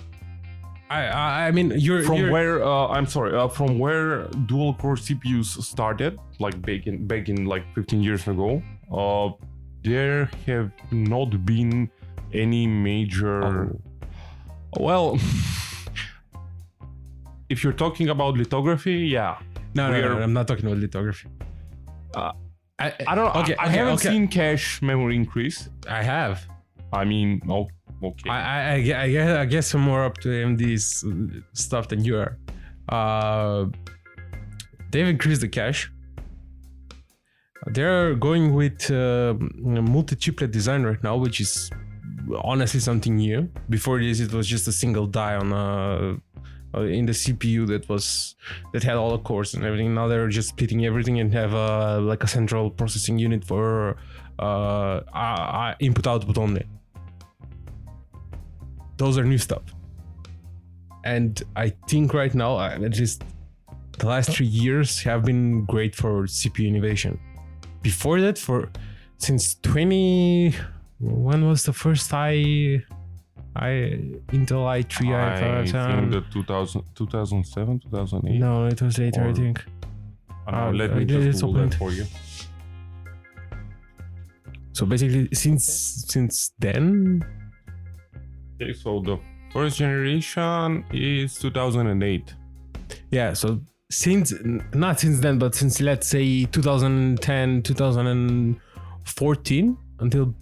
I 0.89 1.07
I, 1.07 1.47
I 1.47 1.51
mean 1.51 1.73
you're 1.75 2.03
from 2.03 2.17
you're, 2.17 2.31
where 2.31 2.63
uh, 2.63 2.87
I'm 2.87 3.07
sorry, 3.07 3.35
uh, 3.35 3.47
from 3.47 3.79
where 3.79 4.27
dual 4.45 4.73
core 4.75 4.95
CPUs 4.95 5.61
started, 5.63 6.19
like 6.39 6.61
back 6.61 6.87
in 6.87 7.07
back 7.07 7.29
in 7.29 7.45
like 7.45 7.63
15 7.75 8.03
years 8.03 8.27
ago. 8.27 8.61
Uh, 8.91 9.31
there 9.83 10.29
have 10.45 10.71
not 10.91 11.45
been 11.45 11.89
any 12.33 12.67
major. 12.67 13.75
Well, 14.79 15.17
if 17.49 17.63
you're 17.63 17.73
talking 17.73 18.09
about 18.09 18.37
lithography, 18.37 19.07
yeah, 19.07 19.37
no, 19.77 19.91
no, 19.91 20.15
no, 20.15 20.23
I'm 20.23 20.33
not 20.33 20.47
talking 20.47 20.65
about 20.65 20.79
lithography. 20.79 21.27
Uh, 22.15 22.31
I, 22.79 22.93
I 23.07 23.15
don't. 23.15 23.35
Okay, 23.37 23.55
I, 23.55 23.63
I 23.63 23.67
okay, 23.67 23.77
haven't 23.77 23.93
okay. 23.95 24.09
seen 24.09 24.27
cache 24.27 24.81
memory 24.81 25.15
increase. 25.15 25.69
I 25.89 26.03
have. 26.03 26.47
I 26.93 27.05
mean, 27.05 27.41
oh, 27.49 27.67
okay. 28.03 28.29
I, 28.29 28.39
I, 28.39 28.75
I, 28.75 29.01
I 29.03 29.09
guess 29.11 29.29
I 29.37 29.45
guess 29.45 29.73
I'm 29.73 29.81
more 29.81 30.03
up 30.03 30.17
to 30.19 30.29
AMD's 30.29 31.03
stuff 31.53 31.87
than 31.87 32.03
you 32.03 32.17
are. 32.17 32.37
Uh, 32.89 33.65
they've 34.91 35.07
increased 35.07 35.41
the 35.41 35.49
cache. 35.49 35.91
They're 37.67 38.15
going 38.15 38.53
with 38.53 38.89
uh, 38.91 39.33
multi-chiplet 39.59 40.51
design 40.51 40.83
right 40.83 41.03
now, 41.03 41.17
which 41.17 41.41
is 41.41 41.69
honestly 42.41 42.79
something 42.79 43.15
new. 43.15 43.49
Before 43.69 43.99
this, 43.99 44.19
it 44.19 44.31
was 44.31 44.47
just 44.47 44.67
a 44.67 44.71
single 44.71 45.07
die 45.07 45.35
on 45.35 45.51
a 45.51 46.13
uh, 46.13 46.15
in 46.81 47.05
the 47.05 47.13
CPU 47.13 47.67
that 47.67 47.87
was 47.89 48.35
that 48.73 48.83
had 48.83 48.95
all 48.95 49.11
the 49.11 49.19
cores 49.19 49.53
and 49.53 49.63
everything. 49.63 49.93
Now 49.93 50.07
they're 50.07 50.27
just 50.27 50.49
splitting 50.49 50.85
everything 50.85 51.19
and 51.19 51.33
have 51.33 51.53
uh, 51.53 51.99
like 52.01 52.23
a 52.23 52.27
central 52.27 52.69
processing 52.69 53.17
unit 53.19 53.43
for 53.43 53.97
uh, 54.39 55.01
uh, 55.13 55.17
uh, 55.17 55.75
input 55.79 56.07
output 56.07 56.37
only 56.37 56.65
those 58.97 59.17
are 59.17 59.23
new 59.23 59.37
stuff. 59.37 59.63
And 61.05 61.41
I 61.55 61.69
think 61.87 62.13
right 62.13 62.33
now, 62.33 62.57
uh, 62.57 62.77
at 62.83 62.97
least 62.97 63.23
the 63.97 64.07
last 64.07 64.31
three 64.31 64.47
years 64.47 65.01
have 65.03 65.23
been 65.23 65.65
great 65.65 65.95
for 65.95 66.23
CPU 66.23 66.67
innovation. 66.67 67.19
Before 67.81 68.19
that, 68.21 68.37
for 68.37 68.69
since 69.17 69.55
20, 69.61 70.53
when 70.99 71.47
was 71.47 71.63
the 71.63 71.73
first 71.73 72.13
i, 72.13 72.83
i 73.59 73.99
Intel 74.31 74.65
i3, 74.65 75.13
I 75.13 75.65
i5? 75.65 75.99
think 75.99 76.11
the 76.11 76.21
2000, 76.31 76.83
2007, 76.95 77.79
2008. 77.79 78.39
no, 78.39 78.65
it 78.67 78.81
was 78.81 78.97
later, 78.97 79.27
I 79.27 79.33
think. 79.33 79.65
Uh, 80.47 80.51
uh, 80.55 80.71
let 80.71 80.91
uh, 80.91 80.95
me 80.95 81.05
just 81.05 81.41
Google 81.41 81.67
that 81.67 81.75
for 81.75 81.91
you. 81.91 82.05
So 84.73 84.85
basically, 84.85 85.27
since 85.33 86.05
since 86.07 86.51
then, 86.59 87.23
Okay, 88.61 88.73
so 88.73 88.99
the 89.01 89.17
first 89.53 89.77
generation 89.77 90.83
is 90.91 91.37
2008. 91.39 92.33
yeah. 93.11 93.33
So 93.33 93.59
since 93.89 94.33
not 94.73 94.99
since 94.99 95.19
then, 95.19 95.37
but 95.39 95.55
since 95.55 95.81
let's 95.81 96.07
say 96.07 96.45
2010, 96.45 97.61
2014 97.63 99.77
until 99.99 100.33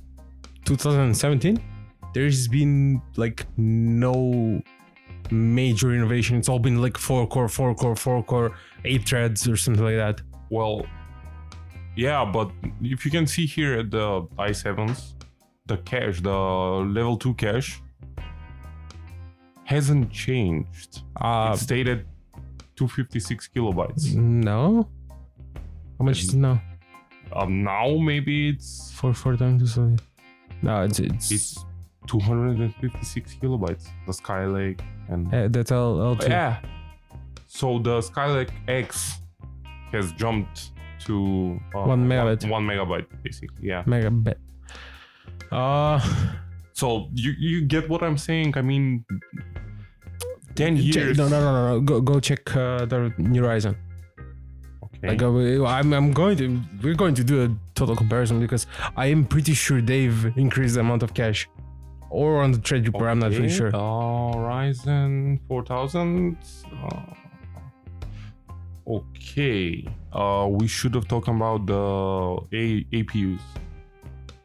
2017, 0.65 1.59
there's 2.15 2.47
been 2.47 3.01
like 3.17 3.45
no 3.57 4.61
major 5.29 5.93
innovation. 5.93 6.37
It's 6.37 6.47
all 6.47 6.59
been 6.59 6.81
like 6.81 6.97
four 6.97 7.27
core, 7.27 7.49
four 7.49 7.75
core, 7.75 7.95
four 7.95 8.23
core, 8.23 8.55
eight 8.85 9.05
threads 9.07 9.47
or 9.49 9.57
something 9.57 9.83
like 9.83 9.97
that. 9.97 10.21
Well, 10.49 10.85
yeah, 11.97 12.23
but 12.23 12.49
if 12.81 13.03
you 13.03 13.11
can 13.11 13.27
see 13.27 13.45
here 13.45 13.79
at 13.79 13.91
the 13.91 14.21
i7s, 14.39 15.13
the 15.65 15.77
cache, 15.79 16.21
the 16.21 16.31
level 16.31 17.17
2 17.17 17.33
cache, 17.33 17.81
hasn't 19.65 20.09
changed. 20.09 21.01
Uh, 21.19 21.51
it 21.53 21.59
stayed 21.59 21.89
at 21.89 22.05
256 22.77 23.49
kilobytes. 23.53 24.15
no. 24.15 24.87
How 25.99 26.05
much 26.05 26.23
is 26.23 26.33
it 26.33 26.37
now? 26.37 26.61
Um, 27.33 27.63
now 27.63 27.97
maybe 27.97 28.49
it's 28.49 28.91
Four, 28.91 29.13
four 29.13 29.35
times. 29.35 29.77
No, 30.61 30.83
it's 30.83 30.99
it's, 30.99 31.31
it's 31.31 31.65
256 32.07 33.35
kilobytes. 33.41 33.87
The 34.05 34.11
Skylake 34.13 34.81
and 35.09 35.33
uh, 35.33 35.47
that's 35.49 35.71
all. 35.71 36.01
all 36.01 36.15
two. 36.15 36.29
yeah. 36.29 36.59
So 37.47 37.79
the 37.79 37.99
Skylake 38.01 38.51
X 38.67 39.19
has 39.91 40.11
jumped 40.13 40.71
to 41.05 41.59
uh, 41.75 41.81
One 41.83 42.07
megabyte. 42.07 42.49
One, 42.49 42.65
megabyte, 42.67 43.05
basically. 43.23 43.67
Yeah. 43.67 43.83
megabit. 43.83 44.35
Uh, 45.51 45.99
So 46.73 47.07
you 47.13 47.31
you 47.39 47.61
get 47.61 47.87
what 47.87 48.03
I'm 48.03 48.17
saying? 48.17 48.57
I 48.57 48.61
mean, 48.61 49.05
ten 50.55 50.75
years. 50.75 51.17
no, 51.17 51.27
no, 51.29 51.39
no, 51.39 51.51
no, 51.53 51.61
no. 51.69 51.79
Go, 51.81 52.01
go 52.01 52.19
check 52.19 52.43
uh, 52.55 52.83
the 52.85 53.13
new 53.17 53.41
Ryzen. 53.43 53.75
Okay. 54.83 55.09
Like, 55.09 55.21
uh, 55.23 55.65
I'm, 55.65 55.93
I'm 55.93 56.11
going 56.11 56.35
to, 56.37 56.59
we're 56.83 56.95
going 56.95 57.15
to 57.15 57.23
do 57.23 57.43
a 57.45 57.49
total 57.75 57.95
comparison 57.95 58.39
because 58.41 58.67
I 58.97 59.05
am 59.07 59.23
pretty 59.25 59.53
sure 59.53 59.81
they've 59.81 60.25
increased 60.37 60.75
the 60.75 60.81
amount 60.81 61.03
of 61.03 61.13
cache, 61.13 61.47
or 62.09 62.41
on 62.43 62.51
the 62.51 62.57
Threadripper. 62.59 63.09
I'm 63.09 63.19
not 63.19 63.31
really 63.31 63.45
Okay, 63.45 63.55
sure. 63.55 63.67
Uh, 63.75 64.35
Ryzen 64.35 65.39
4000. 65.47 66.37
Uh, 66.83 67.01
okay. 68.87 69.85
Uh, 70.13 70.47
we 70.49 70.67
should 70.67 70.93
have 70.95 71.07
talked 71.07 71.27
about 71.27 71.65
the 71.65 71.75
A- 72.53 72.85
APUs 72.93 73.39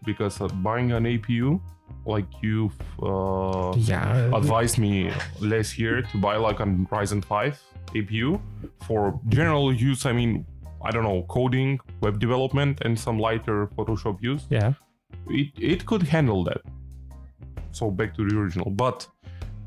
because 0.05 0.41
uh, 0.41 0.49
buying 0.49 0.93
an 0.93 1.05
APU, 1.05 1.61
like 2.07 2.27
you've 2.43 2.75
uh, 3.03 3.75
Yeah. 3.77 4.35
advised 4.35 4.79
me 4.79 5.11
last 5.41 5.79
year 5.79 6.03
to 6.03 6.19
buy 6.19 6.37
like 6.37 6.61
a 6.61 6.65
Ryzen 6.67 7.25
5 7.25 7.61
APU 7.95 8.41
for 8.87 9.21
general 9.29 9.73
use. 9.73 10.07
I 10.07 10.13
mean, 10.13 10.47
I 10.83 10.91
don't 10.91 11.05
know, 11.05 11.25
coding, 11.29 11.79
web 12.01 12.19
development, 12.19 12.81
and 12.85 12.99
some 12.99 13.19
lighter 13.19 13.67
Photoshop 13.77 14.23
use 14.23 14.47
Yeah. 14.49 14.73
it, 15.29 15.49
it 15.59 15.85
could 15.87 16.03
handle 16.05 16.43
that. 16.45 16.63
So 17.73 17.91
back 17.91 18.15
to 18.17 18.29
the 18.29 18.37
original. 18.39 18.71
But 18.71 19.07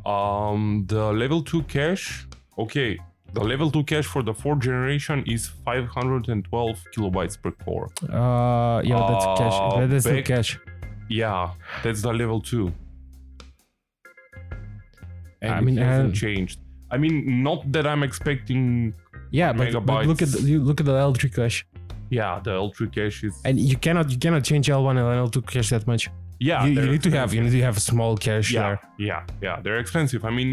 um, 0.05 0.86
the 0.88 1.12
level 1.13 1.41
2 1.43 1.63
cache, 1.63 2.27
okay, 2.57 2.98
the 3.33 3.43
level 3.43 3.72
2 3.72 3.83
cache 3.83 4.05
for 4.05 4.22
the 4.24 4.33
fourth 4.33 4.60
generation 4.60 5.24
is 5.25 5.48
512 5.48 6.83
kilobytes 6.95 7.41
per 7.41 7.51
core. 7.51 7.89
Uh, 8.03 8.81
yeah, 8.83 9.00
that's 9.10 9.25
Uh, 9.25 9.36
cache. 9.38 9.79
That- 9.79 9.89
That's 9.89 10.03
the 10.05 10.22
cache. 10.22 10.60
Yeah, 11.10 11.51
that's 11.83 12.01
the 12.01 12.13
level 12.13 12.41
2. 12.41 12.72
And 15.41 15.53
I 15.53 15.60
mean, 15.62 15.77
it 15.77 15.83
hasn't 15.83 16.13
uh, 16.13 16.15
changed. 16.15 16.60
I 16.89 16.98
mean, 16.98 17.43
not 17.43 17.69
that 17.72 17.86
I'm 17.88 18.03
expecting. 18.03 18.93
Yeah, 19.31 19.51
but, 19.51 19.86
but 19.86 20.05
look 20.05 20.22
at 20.22 20.29
the, 20.29 20.41
you 20.41 20.60
look 20.63 20.79
at 20.79 20.86
the 20.86 20.93
L3 20.93 21.33
cache, 21.36 21.65
Yeah, 22.10 22.39
the 22.43 22.51
L3 22.51 22.91
cache 22.93 23.24
is. 23.24 23.41
and 23.43 23.60
you 23.60 23.77
cannot 23.77 24.12
you 24.12 24.17
cannot 24.17 24.43
change 24.43 24.67
L1 24.67 24.91
and 24.91 25.31
L2 25.31 25.45
cache 25.48 25.69
that 25.72 25.88
much. 25.88 26.10
Yeah, 26.50 26.66
you, 26.66 26.72
you 26.82 26.92
need 26.94 27.04
to 27.08 27.12
have 27.20 27.30
you 27.36 27.42
need 27.46 27.56
to 27.60 27.64
have 27.70 27.78
a 27.84 27.86
small 27.92 28.14
cache 28.26 28.52
Yeah, 28.52 28.62
there. 28.68 28.80
yeah, 29.10 29.22
yeah. 29.46 29.56
They're 29.64 29.80
expensive. 29.86 30.22
I 30.30 30.32
mean, 30.40 30.50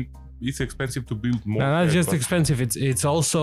it's 0.49 0.61
expensive 0.69 1.05
to 1.11 1.15
build 1.25 1.41
more. 1.51 1.61
No, 1.63 1.69
not 1.79 1.89
just 1.99 2.11
expensive. 2.21 2.57
It's 2.67 2.77
it's 2.91 3.05
also 3.13 3.43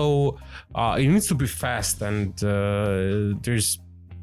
uh, 0.80 1.02
it 1.02 1.06
needs 1.14 1.26
to 1.32 1.36
be 1.44 1.48
fast, 1.64 1.96
and 2.10 2.30
uh, 2.42 3.38
there's 3.44 3.68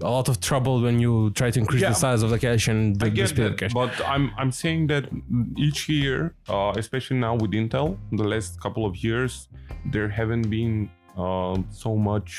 a 0.10 0.12
lot 0.18 0.28
of 0.32 0.36
trouble 0.50 0.76
when 0.86 0.96
you 1.06 1.14
try 1.40 1.50
to 1.56 1.60
increase 1.64 1.82
Yeah. 1.86 1.94
the 1.94 2.00
size 2.06 2.22
of 2.26 2.30
the 2.34 2.40
cache 2.46 2.68
and 2.74 2.82
the, 3.02 3.10
the 3.10 3.28
speed 3.28 3.46
of 3.46 3.52
that, 3.52 3.60
cache. 3.62 3.74
but 3.82 3.92
I'm 4.14 4.26
I'm 4.42 4.52
saying 4.62 4.82
that 4.92 5.04
each 5.68 5.82
year, 5.98 6.18
uh, 6.56 6.74
especially 6.84 7.18
now 7.28 7.34
with 7.42 7.52
Intel, 7.62 7.88
the 8.22 8.28
last 8.34 8.52
couple 8.64 8.84
of 8.90 8.94
years, 9.08 9.32
there 9.94 10.10
haven't 10.20 10.48
been 10.58 10.76
um, 11.26 11.58
so 11.84 11.92
much 12.12 12.32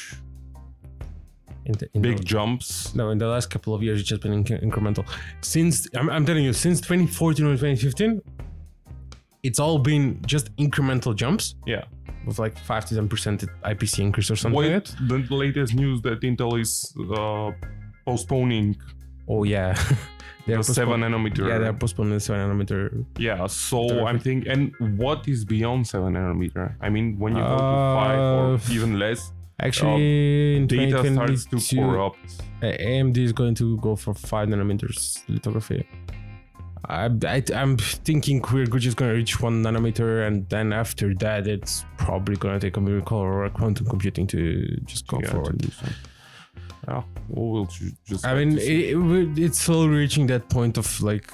In 1.66 1.72
the, 1.72 1.88
in 1.94 2.02
Big 2.02 2.18
the, 2.18 2.24
jumps. 2.24 2.94
no, 2.94 3.10
in 3.10 3.18
the 3.18 3.26
last 3.26 3.50
couple 3.50 3.74
of 3.74 3.82
years, 3.82 4.00
it's 4.00 4.08
just 4.08 4.22
been 4.22 4.44
inc- 4.44 4.62
incremental. 4.62 5.04
Since 5.42 5.88
I'm, 5.96 6.08
I'm 6.10 6.24
telling 6.24 6.44
you, 6.44 6.52
since 6.52 6.80
2014 6.80 7.44
or 7.46 7.56
2015, 7.56 8.22
it's 9.42 9.58
all 9.58 9.78
been 9.78 10.20
just 10.26 10.54
incremental 10.56 11.14
jumps 11.14 11.56
Yeah. 11.66 11.84
with 12.26 12.38
like 12.38 12.56
five 12.58 12.84
to 12.86 12.94
ten 12.94 13.08
percent 13.08 13.44
IPC 13.64 13.98
increase 14.00 14.30
or 14.30 14.36
something. 14.36 14.58
Wait, 14.58 14.94
like 15.08 15.28
the 15.28 15.34
latest 15.34 15.74
news 15.74 16.00
that 16.02 16.20
Intel 16.22 16.60
is 16.60 16.94
uh, 17.16 17.50
postponing 18.04 18.76
Oh 19.28 19.42
yeah, 19.42 19.74
they're 20.46 20.58
the 20.58 20.62
seven 20.62 21.00
nanometer. 21.00 21.48
Yeah, 21.48 21.58
they're 21.58 21.72
postponing 21.72 22.12
the 22.14 22.20
seven 22.20 22.40
nanometer. 22.48 23.04
Yeah, 23.18 23.44
so 23.48 24.06
I'm 24.06 24.20
thinking, 24.20 24.48
and 24.52 24.72
what 24.98 25.26
is 25.26 25.44
beyond 25.44 25.88
seven 25.88 26.14
nanometer? 26.14 26.76
I 26.80 26.90
mean, 26.90 27.18
when 27.18 27.34
you 27.36 27.42
go 27.42 27.56
to 27.56 27.58
five 28.00 28.18
or 28.20 28.54
Uh, 28.54 28.58
even 28.70 29.00
less, 29.00 29.32
Actually, 29.60 30.56
um, 30.56 30.62
in 30.62 30.66
data 30.66 30.98
starts 31.12 31.44
to 31.46 31.50
2022, 31.58 31.76
corrupt. 31.80 32.42
AMD 32.62 33.16
is 33.18 33.32
going 33.32 33.54
to 33.54 33.78
go 33.78 33.96
for 33.96 34.12
five 34.12 34.48
nanometers 34.48 35.22
lithography. 35.28 35.86
I, 36.88 37.10
I, 37.26 37.42
I'm 37.54 37.76
thinking 37.78 38.44
we're 38.52 38.66
just 38.66 38.96
going 38.96 39.10
to 39.10 39.16
reach 39.16 39.40
one 39.40 39.62
nanometer, 39.62 40.26
and 40.26 40.48
then 40.50 40.72
after 40.72 41.14
that, 41.14 41.46
it's 41.46 41.84
probably 41.96 42.36
going 42.36 42.54
to 42.54 42.60
take 42.60 42.76
a 42.76 42.80
miracle 42.80 43.18
or 43.18 43.46
a 43.46 43.50
quantum 43.50 43.86
computing 43.86 44.26
to 44.28 44.76
just 44.84 45.06
go 45.06 45.18
Yeah, 45.20 45.30
forward. 45.30 45.64
Yeah, 46.86 47.02
well, 47.28 47.50
we'll 47.50 47.64
ju- 47.66 47.90
just. 48.04 48.24
I 48.26 48.34
mean, 48.34 48.58
it, 48.58 48.94
it, 48.94 49.38
it's 49.38 49.58
slowly 49.58 49.88
reaching 49.88 50.26
that 50.28 50.48
point 50.48 50.78
of 50.78 51.02
like, 51.02 51.32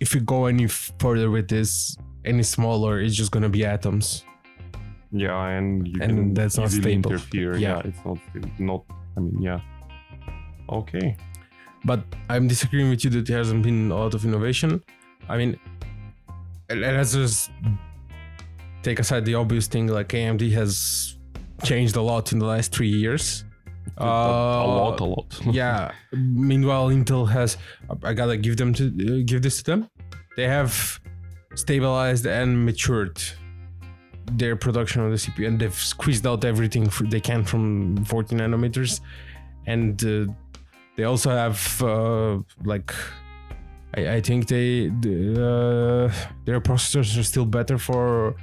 if 0.00 0.14
we 0.14 0.20
go 0.20 0.46
any 0.46 0.66
further 0.68 1.30
with 1.30 1.48
this, 1.48 1.96
any 2.24 2.42
smaller, 2.42 3.00
it's 3.00 3.14
just 3.14 3.32
gonna 3.32 3.48
be 3.50 3.66
atoms. 3.66 4.24
Yeah, 5.18 5.48
and 5.48 5.86
you 5.88 5.98
and 6.02 6.10
can 6.12 6.34
that's 6.34 6.56
not 6.58 6.70
stable. 6.70 7.12
interfere. 7.12 7.56
Yeah. 7.56 7.76
Yeah. 7.76 7.82
it's 7.90 8.04
not 8.04 8.18
not. 8.58 8.84
I 9.16 9.20
mean, 9.20 9.42
yeah. 9.42 9.60
Okay. 10.68 11.16
But 11.84 12.00
I'm 12.28 12.48
disagreeing 12.48 12.90
with 12.90 13.04
you 13.04 13.10
that 13.10 13.26
there 13.26 13.38
hasn't 13.38 13.62
been 13.62 13.90
a 13.90 13.96
lot 13.96 14.14
of 14.14 14.24
innovation. 14.24 14.82
I 15.28 15.36
mean, 15.36 15.58
let- 16.68 16.94
let's 16.94 17.12
just 17.14 17.50
take 18.82 18.98
aside 18.98 19.24
the 19.24 19.34
obvious 19.34 19.66
thing. 19.68 19.86
Like 19.88 20.08
AMD 20.08 20.50
has 20.52 21.16
changed 21.64 21.96
a 21.96 22.02
lot 22.02 22.32
in 22.32 22.38
the 22.38 22.46
last 22.46 22.72
three 22.72 22.88
years. 22.88 23.44
a, 23.98 24.04
a 24.04 24.06
lot, 24.06 25.00
Uh, 25.00 25.04
a 25.04 25.06
lot. 25.06 25.40
yeah. 25.52 25.92
Meanwhile, 26.12 26.88
Intel 26.90 27.28
has. 27.30 27.56
I 28.02 28.12
gotta 28.14 28.36
give 28.36 28.56
them 28.56 28.74
to 28.74 28.84
uh, 28.86 29.22
give 29.24 29.42
this 29.42 29.58
to 29.62 29.64
them. 29.70 29.88
They 30.36 30.48
have 30.48 31.00
stabilized 31.54 32.26
and 32.26 32.66
matured 32.66 33.22
their 34.32 34.56
production 34.56 35.02
of 35.02 35.10
the 35.10 35.16
CPU, 35.16 35.46
and 35.46 35.58
they've 35.58 35.74
squeezed 35.74 36.26
out 36.26 36.44
everything 36.44 36.90
they 37.04 37.20
can 37.20 37.44
from 37.44 38.04
14 38.04 38.38
nanometers, 38.38 39.00
and 39.66 40.02
uh, 40.04 40.32
they 40.96 41.04
also 41.04 41.30
have 41.30 41.82
uh, 41.82 42.38
like. 42.64 42.92
I, 43.96 44.16
I 44.16 44.20
think 44.20 44.48
they, 44.48 44.88
the, 44.88 46.10
uh, 46.10 46.28
their 46.44 46.60
processors 46.60 47.18
are 47.18 47.22
still 47.22 47.46
better 47.46 47.78
for 47.78 48.34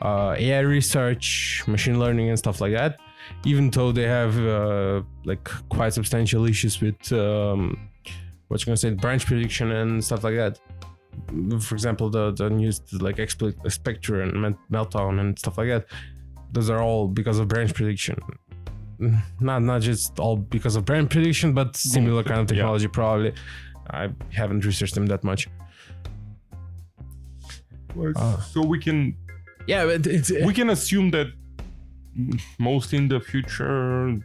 uh, 0.00 0.34
AI 0.38 0.60
research, 0.60 1.64
machine 1.66 1.98
learning, 1.98 2.30
and 2.30 2.38
stuff 2.38 2.60
like 2.60 2.72
that 2.72 2.98
even 3.44 3.70
though 3.70 3.92
they 3.92 4.06
have 4.06 4.38
uh, 4.38 5.02
like 5.24 5.44
quite 5.68 5.92
substantial 5.92 6.46
issues 6.46 6.80
with 6.80 7.12
um, 7.12 7.88
what 8.48 8.60
you 8.60 8.66
gonna 8.66 8.76
say 8.76 8.90
branch 8.90 9.26
prediction 9.26 9.72
and 9.72 10.04
stuff 10.04 10.24
like 10.24 10.34
that. 10.34 10.58
For 11.60 11.74
example, 11.74 12.10
the 12.10 12.32
the 12.32 12.50
news 12.50 12.80
like 12.92 13.18
exploit 13.18 13.54
Spectre 13.70 14.22
and 14.22 14.56
Meltdown 14.70 15.20
and 15.20 15.38
stuff 15.38 15.58
like 15.58 15.68
that. 15.68 15.86
Those 16.52 16.68
are 16.70 16.82
all 16.82 17.08
because 17.08 17.38
of 17.38 17.48
branch 17.48 17.74
prediction. 17.74 18.18
Not 19.40 19.62
not 19.62 19.82
just 19.82 20.18
all 20.18 20.36
because 20.36 20.76
of 20.76 20.84
branch 20.84 21.10
prediction, 21.10 21.54
but 21.54 21.76
similar 21.76 22.22
kind 22.22 22.40
of 22.40 22.50
yeah. 22.50 22.56
technology 22.56 22.88
probably. 22.88 23.32
I 23.90 24.10
haven't 24.30 24.64
researched 24.64 24.94
them 24.94 25.06
that 25.06 25.24
much. 25.24 25.48
Uh. 28.16 28.40
so 28.40 28.62
we 28.62 28.78
can 28.78 29.14
Yeah, 29.66 29.84
but 29.84 30.06
it's 30.06 30.30
we 30.30 30.54
can 30.54 30.70
assume 30.70 31.10
that 31.10 31.28
most 32.58 32.92
in 32.92 33.08
the 33.08 33.20
future 33.20 34.18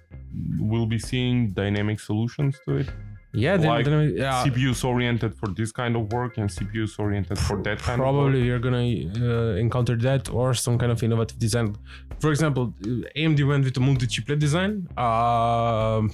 we'll 0.60 0.86
be 0.86 1.00
seeing 1.00 1.52
dynamic 1.52 2.00
solutions 2.00 2.60
to 2.65 2.78
it. 2.78 2.89
Yeah, 3.38 3.56
then, 3.58 3.69
like 3.69 3.86
then, 3.86 4.15
yeah. 4.17 4.43
CPUs 4.43 4.84
oriented 4.84 5.36
for 5.36 5.47
this 5.50 5.71
kind 5.71 5.95
of 5.95 6.12
work 6.12 6.38
and 6.38 6.50
CPUs 6.50 6.97
oriented 6.97 7.38
for 7.38 7.62
that 7.63 7.80
kind 7.80 8.02
of 8.02 8.06
probably 8.06 8.41
you're 8.41 8.60
gonna 8.60 8.86
uh, 9.21 9.56
encounter 9.56 9.95
that 9.95 10.30
or 10.30 10.54
some 10.54 10.78
kind 10.78 10.91
of 10.91 11.04
innovative 11.04 11.38
design. 11.38 11.76
For 12.19 12.32
example 12.32 12.73
uh, 12.84 13.19
amd 13.21 13.47
went 13.47 13.63
with 13.65 13.78
a 13.78 13.80
multi-chiplet 13.80 14.39
design. 14.39 14.88
Um, 14.97 16.12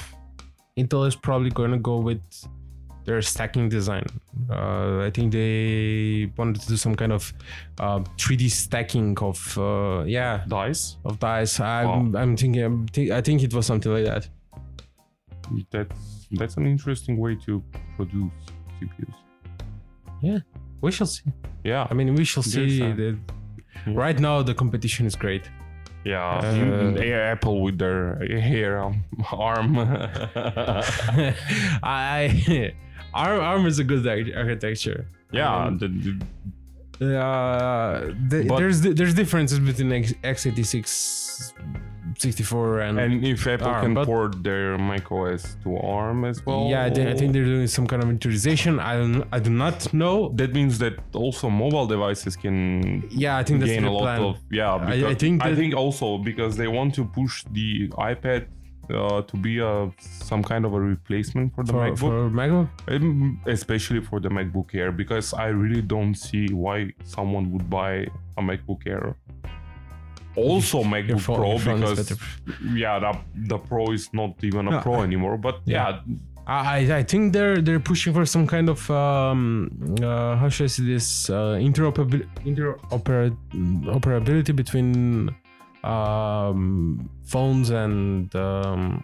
intel 0.77 1.07
is 1.07 1.15
probably 1.15 1.49
gonna 1.49 1.79
go 1.79 1.97
with 1.97 2.21
their 3.05 3.21
stacking 3.21 3.69
design. 3.69 4.05
Uh, 4.49 4.99
i 5.07 5.09
think 5.09 5.31
they 5.31 6.29
wanted 6.38 6.62
to 6.62 6.67
do 6.67 6.77
some 6.77 6.95
kind 6.95 7.12
of 7.12 7.33
uh, 7.79 7.99
3d 8.17 8.49
stacking 8.49 9.17
of 9.19 9.57
uh, 9.57 10.03
yeah. 10.05 10.43
Dice. 10.47 10.97
of 11.05 11.19
dice. 11.19 11.59
I'm, 11.59 12.15
I'm 12.15 12.36
thinking 12.36 12.63
I'm 12.63 12.88
thi- 12.88 13.13
i 13.13 13.21
think 13.21 13.43
it 13.43 13.53
was 13.53 13.65
something 13.65 13.91
like 13.93 14.05
that. 14.05 14.27
That's 15.71 16.22
that's 16.39 16.58
an 16.58 16.65
interesting 16.67 17.17
way 17.17 17.36
to 17.46 17.63
produce 17.98 18.32
CPUs. 18.80 19.15
Yeah, 20.22 20.39
we 20.82 20.91
shall 20.91 21.08
see 21.08 21.30
Yeah. 21.63 21.88
i 21.89 21.93
mean 21.93 22.15
we 22.15 22.24
shall 22.24 22.43
see 22.43 22.80
the, 23.02 23.17
right 23.88 24.17
now 24.19 24.41
the 24.50 24.54
competition 24.54 25.06
is 25.06 25.15
great 25.15 25.46
Yeah, 26.06 26.39
Uh, 26.43 27.32
Apple 27.34 27.58
with 27.65 27.78
their 27.84 28.04
um, 28.86 28.93
arm. 29.32 29.72
I 31.84 32.74
ARM 33.13 33.39
ARM 33.41 33.65
is 33.72 33.80
a 33.80 33.84
good 33.84 34.06
architecture. 34.36 35.06
yeah, 35.32 35.65
Um, 35.67 35.78
the, 35.78 35.88
the, 35.88 36.12
Uh, 37.03 38.13
the- 38.29 38.43
there's 38.59 38.81
there's 38.81 39.13
differences 39.13 39.59
between 39.59 39.91
X- 39.91 40.13
x86 40.23 41.53
64 42.17 42.79
and, 42.81 42.99
and 42.99 43.25
if 43.25 43.47
Apple 43.47 43.67
ARM, 43.67 43.95
can 43.95 44.05
port 44.05 44.43
their 44.43 44.77
macOS 44.77 45.55
to 45.63 45.75
ARM 45.77 46.25
as 46.25 46.45
well, 46.45 46.67
yeah, 46.69 46.83
I 46.85 46.89
think, 46.91 47.07
I 47.09 47.15
think 47.15 47.33
they're 47.33 47.43
doing 47.55 47.65
some 47.67 47.87
kind 47.87 48.03
of 48.03 48.09
winterization. 48.09 48.79
I 48.79 48.93
don't 48.97 49.23
I 49.31 49.39
do 49.39 49.49
not 49.49 49.91
know. 49.93 50.29
that 50.35 50.53
means 50.53 50.77
that 50.83 50.93
also 51.13 51.49
mobile 51.49 51.87
devices 51.87 52.35
can 52.35 53.03
Yeah, 53.09 53.37
I 53.37 53.43
think 53.43 53.59
that's 53.61 53.71
gain 53.71 53.85
a 53.85 53.91
lot 53.91 54.03
plan. 54.03 54.21
of 54.29 54.35
yeah. 54.51 54.73
I- 54.75 55.05
I 55.07 55.09
I, 55.13 55.15
think 55.15 55.41
that- 55.41 55.55
think 55.55 55.73
also 55.75 56.17
because 56.19 56.55
they 56.61 56.67
want 56.67 56.93
to 56.99 57.03
push 57.05 57.43
the 57.57 57.87
iPad 58.11 58.41
uh, 58.91 59.22
to 59.22 59.38
be 59.38 59.60
a 59.60 59.91
some 60.00 60.43
kind 60.43 60.65
of 60.65 60.74
a 60.74 60.80
replacement 60.80 61.54
for 61.56 61.63
the 61.63 61.72
for, 61.74 61.80
MacBook. 61.80 61.98
for 62.00 62.30
MacBook. 62.30 62.69
Um, 62.88 63.39
especially 63.48 64.02
for 64.02 64.19
the 64.19 64.30
MacBook 64.30 64.74
Air, 64.76 64.91
because 64.91 65.34
I 65.34 65.48
really 65.48 65.82
don't 65.82 66.15
see 66.15 66.48
why 66.54 66.91
someone 67.04 67.52
would 67.54 67.69
buy 67.69 68.08
a 68.38 68.41
MacBook 68.41 68.86
Air. 68.88 69.15
Also, 70.36 70.84
MacBook 70.84 71.22
phone- 71.22 71.36
Pro 71.38 71.50
your 71.52 71.60
phone 71.60 71.84
is 71.84 72.10
because 72.10 72.19
yeah, 72.74 72.98
the, 73.00 73.17
the 73.48 73.58
Pro 73.60 73.91
is 73.91 74.10
not 74.13 74.34
even 74.43 74.67
a 74.67 74.72
No, 74.72 74.82
Pro 74.82 74.96
I- 74.96 75.04
anymore. 75.04 75.38
But 75.38 75.62
Yeah. 75.65 76.00
yeah, 76.08 76.15
I 76.48 76.80
I 77.00 77.04
think 77.04 77.32
they're 77.34 77.62
they're 77.62 77.80
pushing 77.80 78.13
for 78.13 78.26
some 78.26 78.46
kind 78.48 78.67
of 78.67 78.89
um 78.91 79.69
uh, 80.02 80.36
how 80.36 80.50
should 80.50 80.65
I 80.65 80.67
say 80.67 80.84
this 80.84 81.30
uh, 81.30 81.56
interoperabil- 81.67 82.28
interopera- 82.46 83.38
interoperability 83.54 84.54
between 84.56 85.30
um 85.84 87.10
phones 87.24 87.69
and 87.69 88.34
um 88.36 89.04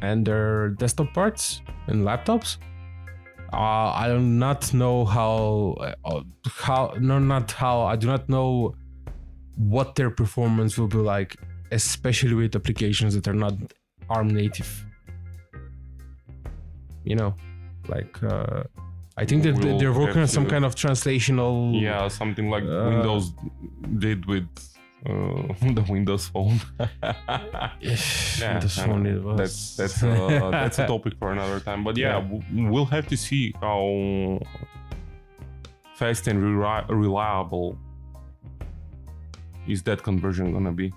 and 0.00 0.26
their 0.26 0.70
desktop 0.70 1.12
parts 1.14 1.62
and 1.86 2.04
laptops. 2.04 2.58
Uh, 3.52 3.92
I 3.92 4.08
do 4.08 4.18
not 4.18 4.72
know 4.72 5.04
how 5.04 5.76
uh, 6.04 6.22
how 6.58 6.94
no 6.98 7.18
not 7.18 7.52
how 7.52 7.82
I 7.82 7.96
do 7.96 8.06
not 8.06 8.28
know 8.28 8.74
what 9.56 9.94
their 9.94 10.10
performance 10.10 10.78
will 10.78 10.88
be 10.88 10.96
like, 10.96 11.36
especially 11.70 12.34
with 12.34 12.56
applications 12.56 13.14
that 13.14 13.28
are 13.28 13.34
not 13.34 13.54
ARM 14.08 14.28
native 14.28 14.86
you 17.04 17.16
know 17.16 17.34
like 17.88 18.22
uh 18.22 18.62
i 19.16 19.24
think 19.24 19.42
that 19.42 19.56
We'll 19.56 19.78
they're 19.78 19.92
working 19.92 20.22
on 20.22 20.28
some 20.28 20.46
kind 20.46 20.64
of 20.64 20.74
translational 20.74 21.80
yeah, 21.80 22.08
something 22.08 22.48
like 22.48 22.64
Uh, 22.64 22.90
Windows 22.90 23.32
did 23.98 24.26
with 24.26 24.46
uh, 25.08 25.42
the 25.78 25.84
Windows 25.88 26.28
Phone. 26.28 26.60
yeah, 27.80 28.58
this 28.60 28.78
I 28.78 28.86
know. 28.86 28.92
one 28.92 29.06
it 29.06 29.22
was 29.22 29.36
That's 29.38 29.76
that's 29.76 30.02
uh, 30.02 30.50
that's 30.52 30.78
a 30.78 30.86
topic 30.86 31.14
for 31.18 31.32
another 31.32 31.60
time. 31.60 31.84
But 31.84 31.96
yeah, 31.96 32.18
Yeah. 32.18 32.20
w- 32.22 32.70
we'll 32.70 32.86
have 32.96 33.06
to 33.08 33.16
see 33.16 33.52
how 33.60 34.38
fast 35.94 36.26
and 36.28 36.38
reli- 36.42 36.88
reliable 36.88 37.78
is 39.68 39.82
that 39.82 40.02
conversion 40.02 40.52
gonna 40.52 40.72
be. 40.72 40.92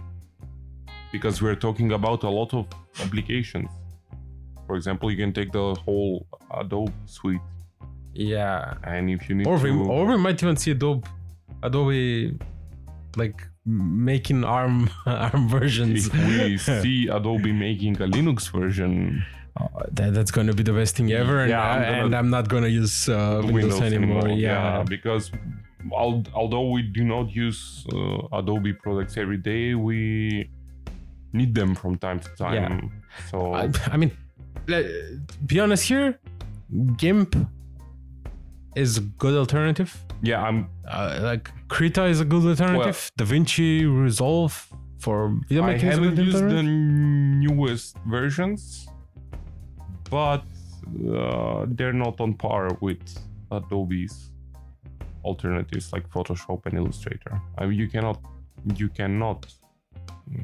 Because 1.12 1.41
we're 1.41 1.56
talking 1.56 1.94
about 1.94 2.24
a 2.24 2.30
lot 2.30 2.54
of 2.54 2.65
applications. 3.02 3.70
For 4.68 4.76
example, 4.76 5.10
you 5.12 5.18
can 5.18 5.32
take 5.32 5.52
the 5.52 5.76
whole 5.86 6.26
Adobe 6.54 6.91
suite, 7.06 7.39
yeah 8.13 8.74
and 8.84 9.10
if 9.10 9.28
you 9.30 9.36
need 9.36 9.46
or 9.48 9.58
we, 9.58 9.70
to, 9.72 9.84
or 9.91 10.06
we 10.06 10.18
might 10.18 10.41
even 10.41 10.56
see 10.56 10.72
adobe 10.72 11.06
adobe 11.63 12.38
like 13.18 13.46
making 13.65 14.43
ARM 14.43 14.89
ARM 15.06 15.49
versions. 15.49 16.08
If 16.08 16.13
we 16.13 16.58
see 16.58 17.08
Adobe 17.08 17.51
making 17.54 17.95
a 18.01 18.08
Linux 18.08 18.51
version, 18.51 19.23
Uh, 19.58 19.67
that, 19.97 20.13
that's 20.13 20.32
going 20.32 20.47
to 20.47 20.54
be 20.54 20.63
the 20.63 20.73
best 20.73 20.97
thing 20.97 21.10
ever, 21.13 21.39
and, 21.39 21.49
Yeah, 21.49 21.62
I'm 21.63 21.82
gonna- 21.82 22.06
and 22.06 22.12
I'm 22.15 22.30
not 22.30 22.45
going 22.49 22.63
to 22.63 22.69
use 22.69 23.08
uh, 23.08 23.39
Windows, 23.41 23.80
anymore. 23.82 24.28
Yeah. 24.28 24.84
because 24.84 25.32
al- 25.95 26.28
although 26.34 26.67
we 26.75 26.82
do 26.84 27.04
not 27.06 27.32
use 27.32 27.88
uh, 27.95 28.38
Adobe 28.39 28.73
products 28.73 29.15
every 29.15 29.38
day, 29.51 29.73
we 29.73 30.49
need 31.32 31.56
them 31.56 31.73
from 31.73 31.97
time 31.97 32.19
to 32.19 32.30
time. 32.36 32.54
Yeah. 32.54 33.28
So 33.32 33.54
I, 33.56 33.71
I 33.93 33.95
mean, 33.95 34.12
le- 34.67 34.91
be 35.47 35.56
honest 35.63 35.88
here, 35.88 36.19
GIMP 36.97 37.32
is 38.76 38.98
a 38.98 39.02
good 39.02 39.36
alternative. 39.36 39.92
yeah, 40.22 40.42
I'm 40.48 40.68
Uh, 40.88 41.20
like 41.32 41.50
Krita 41.68 42.04
is 42.06 42.20
a 42.22 42.26
good 42.26 42.46
alternative. 42.46 43.12
DaVinci 43.18 43.68
Resolve 44.06 44.54
for 45.00 45.18
video 45.50 45.64
I 45.64 45.68
making 45.74 45.90
is 45.90 45.98
a 45.98 46.02
haven't 46.02 46.26
used 46.26 46.44
the 46.58 46.64
newest 46.64 47.98
versions, 48.08 48.88
but 50.10 50.44
uh, 51.10 51.66
they're 51.76 51.94
not 52.06 52.20
on 52.22 52.34
par 52.36 52.70
with 52.82 53.02
Adobe's 53.52 54.32
alternatives 55.24 55.92
like 55.94 56.08
Photoshop 56.10 56.66
and 56.68 56.74
Illustrator. 56.78 57.42
I 57.58 57.66
mean, 57.66 57.78
you 57.80 57.88
cannot 57.88 58.18
you 58.82 58.90
cannot 58.90 59.46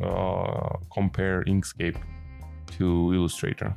uh, 0.04 0.78
compare 0.94 1.44
Inkscape 1.54 1.98
to 2.78 3.14
Illustrator. 3.14 3.74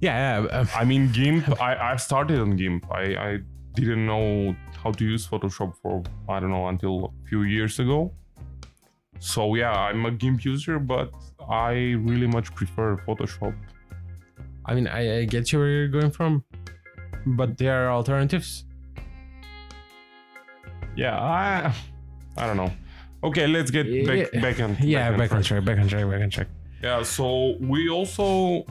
Yeah, 0.00 0.42
yeah. 0.42 0.46
um, 0.58 0.68
I 0.74 0.84
mean, 0.84 1.10
GIMP. 1.12 1.60
I, 1.60 1.92
I 1.92 1.96
started 1.96 2.38
on 2.40 2.56
GIMP. 2.56 2.86
I, 2.90 3.02
I 3.16 3.38
didn't 3.74 4.06
know 4.06 4.54
how 4.82 4.92
to 4.92 5.04
use 5.04 5.26
Photoshop 5.26 5.74
for 5.82 6.02
I 6.28 6.40
don't 6.40 6.50
know 6.50 6.68
until 6.68 7.12
a 7.24 7.28
few 7.28 7.42
years 7.42 7.78
ago. 7.78 8.12
So 9.20 9.54
yeah, 9.56 9.72
I'm 9.72 10.06
a 10.06 10.10
GIMP 10.12 10.44
user, 10.44 10.78
but 10.78 11.10
I 11.48 11.72
really 11.98 12.26
much 12.28 12.54
prefer 12.54 12.96
Photoshop. 13.06 13.54
I 14.66 14.74
mean, 14.74 14.86
I, 14.86 15.18
I 15.20 15.24
get 15.24 15.50
you 15.52 15.58
where 15.58 15.68
you're 15.68 15.88
going 15.88 16.10
from, 16.10 16.44
but 17.26 17.56
there 17.58 17.86
are 17.86 17.90
alternatives. 17.90 18.64
Yeah, 20.96 21.18
I 21.18 21.72
I 22.36 22.46
don't 22.46 22.56
know. 22.56 22.72
Okay, 23.24 23.46
let's 23.46 23.70
get 23.70 23.86
back 24.06 24.32
Yeah. 24.32 24.40
back 24.40 24.60
on 24.60 24.76
Yeah, 24.80 25.10
back, 25.16 25.32
on 25.32 25.42
track. 25.42 25.64
back 25.64 25.78
on 25.78 25.88
track, 25.88 26.08
back 26.10 26.22
on 26.22 26.30
track. 26.30 26.48
Yeah, 26.82 27.02
so 27.02 27.56
we 27.60 27.88
also 27.88 28.64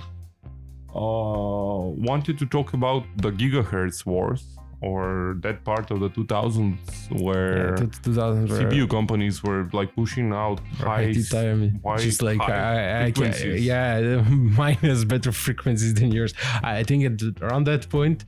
Uh, 0.96 1.92
wanted 2.12 2.38
to 2.40 2.46
talk 2.46 2.74
about 2.74 3.04
the 3.18 3.32
gigahertz 3.32 4.06
wars 4.06 4.44
or 4.82 5.36
that 5.42 5.64
part 5.64 5.90
of 5.92 6.00
the 6.00 6.10
2000s 6.10 6.78
where 7.22 7.70
Yeah, 7.72 7.76
two- 7.76 7.88
2000 8.04 8.50
were- 8.50 8.58
CPU 8.60 8.88
companies 8.90 9.44
were 9.44 9.68
like 9.74 9.94
pushing 9.96 10.32
out 10.34 10.60
high, 10.78 11.08
high- 11.08 11.98
just 11.98 12.22
like 12.22 12.40
high 12.40 13.02
I, 13.02 13.06
I 13.06 13.12
can, 13.12 13.34
yeah, 13.58 14.22
mine 14.30 14.76
has 14.76 15.04
better 15.06 15.32
frequencies 15.32 15.94
than 15.96 16.12
yours. 16.12 16.34
I 16.64 16.84
think 16.84 17.04
at 17.06 17.42
around 17.42 17.66
that 17.66 17.90
point, 17.90 18.26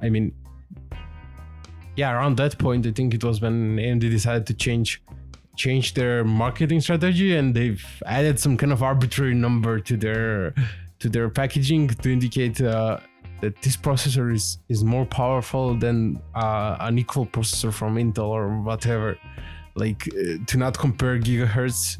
I 0.00 0.08
mean, 0.10 0.32
yeah, 1.96 2.12
around 2.12 2.36
that 2.36 2.58
point, 2.58 2.86
I 2.86 2.92
think 2.92 3.14
it 3.14 3.24
was 3.24 3.40
when 3.40 3.76
AMD 3.78 4.00
decided 4.10 4.46
to 4.46 4.54
change 4.54 5.02
change 5.56 5.94
their 5.94 6.22
marketing 6.22 6.80
strategy 6.80 7.34
and 7.34 7.52
they've 7.56 7.84
added 8.06 8.38
some 8.38 8.56
kind 8.56 8.72
of 8.72 8.80
arbitrary 8.80 9.34
number 9.34 9.80
to 9.80 9.96
their 9.96 10.54
to 11.00 11.08
their 11.08 11.28
packaging 11.28 11.88
to 11.88 12.12
indicate 12.12 12.60
uh, 12.60 12.98
that 13.40 13.60
this 13.62 13.76
processor 13.76 14.34
is 14.34 14.58
is 14.68 14.82
more 14.84 15.06
powerful 15.06 15.74
than 15.74 16.20
uh, 16.34 16.76
an 16.80 16.98
equal 16.98 17.26
processor 17.26 17.72
from 17.72 17.96
Intel 17.96 18.28
or 18.28 18.60
whatever. 18.60 19.18
Like 19.74 20.08
uh, 20.08 20.44
to 20.46 20.56
not 20.56 20.76
compare 20.76 21.18
gigahertz, 21.18 21.98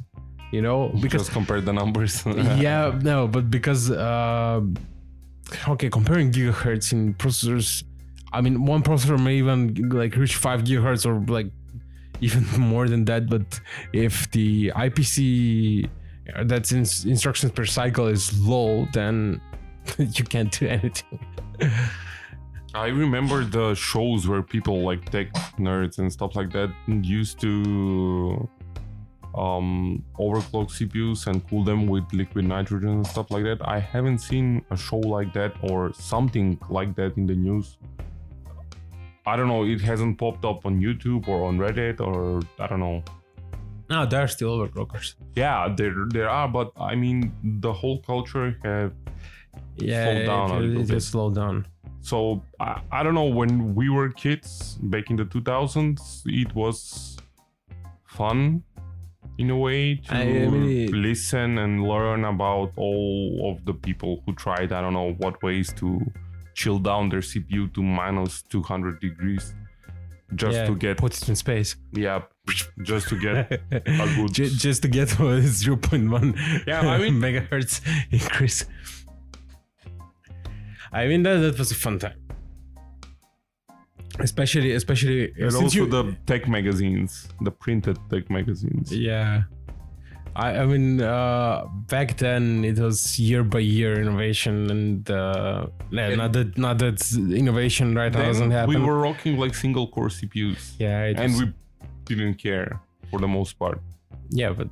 you 0.50 0.62
know, 0.62 0.88
because 1.00 1.22
just 1.22 1.32
compare 1.32 1.60
the 1.60 1.72
numbers. 1.72 2.24
yeah, 2.66 2.98
no, 3.02 3.28
but 3.28 3.50
because 3.50 3.90
uh, 3.90 4.60
okay, 5.68 5.88
comparing 5.88 6.32
gigahertz 6.32 6.92
in 6.92 7.14
processors, 7.14 7.84
I 8.32 8.40
mean, 8.40 8.64
one 8.64 8.82
processor 8.82 9.22
may 9.22 9.36
even 9.36 9.90
like 9.90 10.16
reach 10.16 10.36
five 10.36 10.62
gigahertz 10.64 11.06
or 11.06 11.20
like 11.32 11.50
even 12.20 12.44
more 12.58 12.88
than 12.88 13.04
that. 13.04 13.28
But 13.28 13.60
if 13.92 14.30
the 14.32 14.72
IPC 14.74 15.88
that's 16.44 16.72
in 16.72 16.80
instructions 17.10 17.52
per 17.52 17.64
cycle 17.64 18.06
is 18.06 18.38
low, 18.40 18.86
then 18.92 19.40
you 19.98 20.24
can't 20.24 20.52
do 20.52 20.68
anything. 20.68 21.18
I 22.74 22.88
remember 22.88 23.44
the 23.44 23.74
shows 23.74 24.28
where 24.28 24.42
people 24.42 24.82
like 24.82 25.10
tech 25.10 25.32
nerds 25.58 25.98
and 25.98 26.12
stuff 26.12 26.36
like 26.36 26.52
that 26.52 26.70
used 26.86 27.40
to 27.40 28.48
um 29.34 30.04
overclock 30.18 30.68
CPUs 30.76 31.26
and 31.26 31.46
cool 31.48 31.64
them 31.64 31.86
with 31.86 32.04
liquid 32.12 32.44
nitrogen 32.44 32.90
and 32.90 33.06
stuff 33.06 33.30
like 33.30 33.44
that. 33.44 33.66
I 33.66 33.78
haven't 33.78 34.18
seen 34.18 34.64
a 34.70 34.76
show 34.76 34.98
like 34.98 35.32
that 35.32 35.54
or 35.62 35.92
something 35.94 36.58
like 36.68 36.94
that 36.96 37.16
in 37.16 37.26
the 37.26 37.34
news. 37.34 37.78
I 39.26 39.36
don't 39.36 39.48
know, 39.48 39.64
it 39.64 39.80
hasn't 39.80 40.18
popped 40.18 40.44
up 40.44 40.64
on 40.66 40.80
YouTube 40.80 41.28
or 41.28 41.46
on 41.48 41.58
Reddit 41.58 42.00
or 42.00 42.40
I 42.58 42.66
don't 42.66 42.80
know. 42.80 43.02
No, 43.90 44.04
there 44.06 44.22
are 44.22 44.28
still 44.28 44.58
overclockers. 44.58 45.14
Yeah, 45.34 45.72
there 45.76 45.94
there 46.10 46.28
are, 46.28 46.48
but 46.48 46.72
I 46.76 46.94
mean 46.94 47.32
the 47.62 47.72
whole 47.72 47.98
culture 48.02 48.56
have 48.64 48.92
Yeah, 49.76 50.04
Slow 50.04 50.26
down 50.26 50.50
a 50.50 50.54
it, 50.54 50.60
little 50.60 50.82
it 50.82 50.88
bit. 50.88 50.94
just 50.94 51.08
slow 51.10 51.30
down. 51.30 51.66
So 52.00 52.42
I, 52.60 52.80
I 52.92 53.02
don't 53.02 53.14
know 53.14 53.30
when 53.40 53.74
we 53.74 53.88
were 53.88 54.08
kids 54.10 54.78
back 54.82 55.10
in 55.10 55.16
the 55.16 55.24
2000s, 55.24 56.22
it 56.26 56.54
was 56.54 57.16
fun 58.06 58.62
in 59.38 59.50
a 59.50 59.56
way 59.56 59.96
to 59.96 60.14
really- 60.14 60.88
listen 60.88 61.58
and 61.58 61.82
learn 61.92 62.24
about 62.24 62.72
all 62.76 63.50
of 63.50 63.64
the 63.64 63.74
people 63.74 64.22
who 64.26 64.32
tried 64.34 64.72
I 64.72 64.80
don't 64.80 64.94
know 64.94 65.12
what 65.18 65.42
ways 65.42 65.72
to 65.80 66.00
chill 66.54 66.78
down 66.78 67.08
their 67.08 67.20
CPU 67.20 67.72
to 67.74 67.82
minus 67.82 68.42
200 68.42 69.00
degrees 69.00 69.54
just 70.34 70.54
yeah, 70.56 70.66
to 70.66 70.74
get 70.74 70.98
put 70.98 71.16
it 71.16 71.28
in 71.28 71.36
space. 71.36 71.76
yeah 71.92 72.22
just 72.82 73.08
to 73.08 73.16
get 73.18 73.50
a 73.50 73.58
good 74.16 74.32
Ju- 74.32 74.50
just 74.50 74.82
to 74.82 74.88
get 74.88 75.10
what 75.18 75.38
is 75.38 75.64
0.1 75.64 76.66
Yeah, 76.66 76.80
I 76.80 76.98
mean- 76.98 77.14
megahertz 77.24 77.80
increase. 78.10 78.64
I 80.92 81.06
mean 81.06 81.22
that, 81.24 81.36
that 81.38 81.58
was 81.58 81.70
a 81.70 81.74
fun 81.74 81.98
time. 81.98 82.18
Especially 84.20 84.72
especially 84.72 85.32
and 85.38 85.52
since 85.52 85.62
also 85.64 85.78
you- 85.84 85.88
the 85.88 86.16
tech 86.26 86.48
magazines 86.48 87.28
the 87.40 87.50
printed 87.50 87.96
tech 88.10 88.28
magazines 88.30 88.92
yeah. 88.94 89.42
I, 90.46 90.48
I 90.62 90.64
mean 90.72 91.00
uh 91.00 91.64
back 91.94 92.08
then 92.24 92.64
it 92.70 92.78
was 92.86 93.18
year 93.28 93.42
by 93.54 93.58
year 93.78 93.92
innovation 94.04 94.54
and 94.74 95.10
uh 95.10 95.66
yeah, 95.90 96.14
not 96.22 96.32
that 96.36 96.48
not 96.66 96.76
that 96.84 96.98
innovation 97.42 97.86
right 98.00 98.12
now 98.12 98.22
doesn't 98.30 98.52
happen. 98.58 98.70
we 98.74 98.80
were 98.88 99.00
rocking 99.08 99.34
like 99.42 99.54
single 99.64 99.86
core 99.94 100.10
CPUs 100.18 100.62
yeah, 100.78 101.12
and 101.22 101.32
was- 101.32 101.42
we 101.42 101.52
didn't 102.10 102.36
care 102.46 102.68
for 103.10 103.18
the 103.24 103.28
most 103.38 103.52
part. 103.62 103.78
yeah, 104.40 104.50
but 104.60 104.70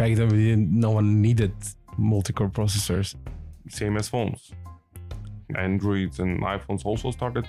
back 0.00 0.12
then 0.18 0.28
we 0.34 0.38
didn't, 0.48 0.68
no 0.86 0.90
one 0.98 1.08
needed 1.26 1.54
multi-core 1.96 2.50
processors. 2.58 3.08
Same 3.68 3.94
as 4.00 4.08
phones. 4.14 4.40
Androids 5.66 6.16
and 6.20 6.32
iPhones 6.42 6.84
also 6.84 7.10
started 7.10 7.46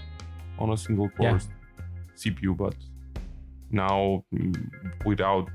on 0.59 0.67
a 0.71 0.77
single 0.85 1.09
core 1.15 1.39
Yeah. 1.39 1.39
CPU, 2.21 2.51
but 2.63 2.75
now 3.71 4.23
mm, 4.33 4.55
without 5.05 5.49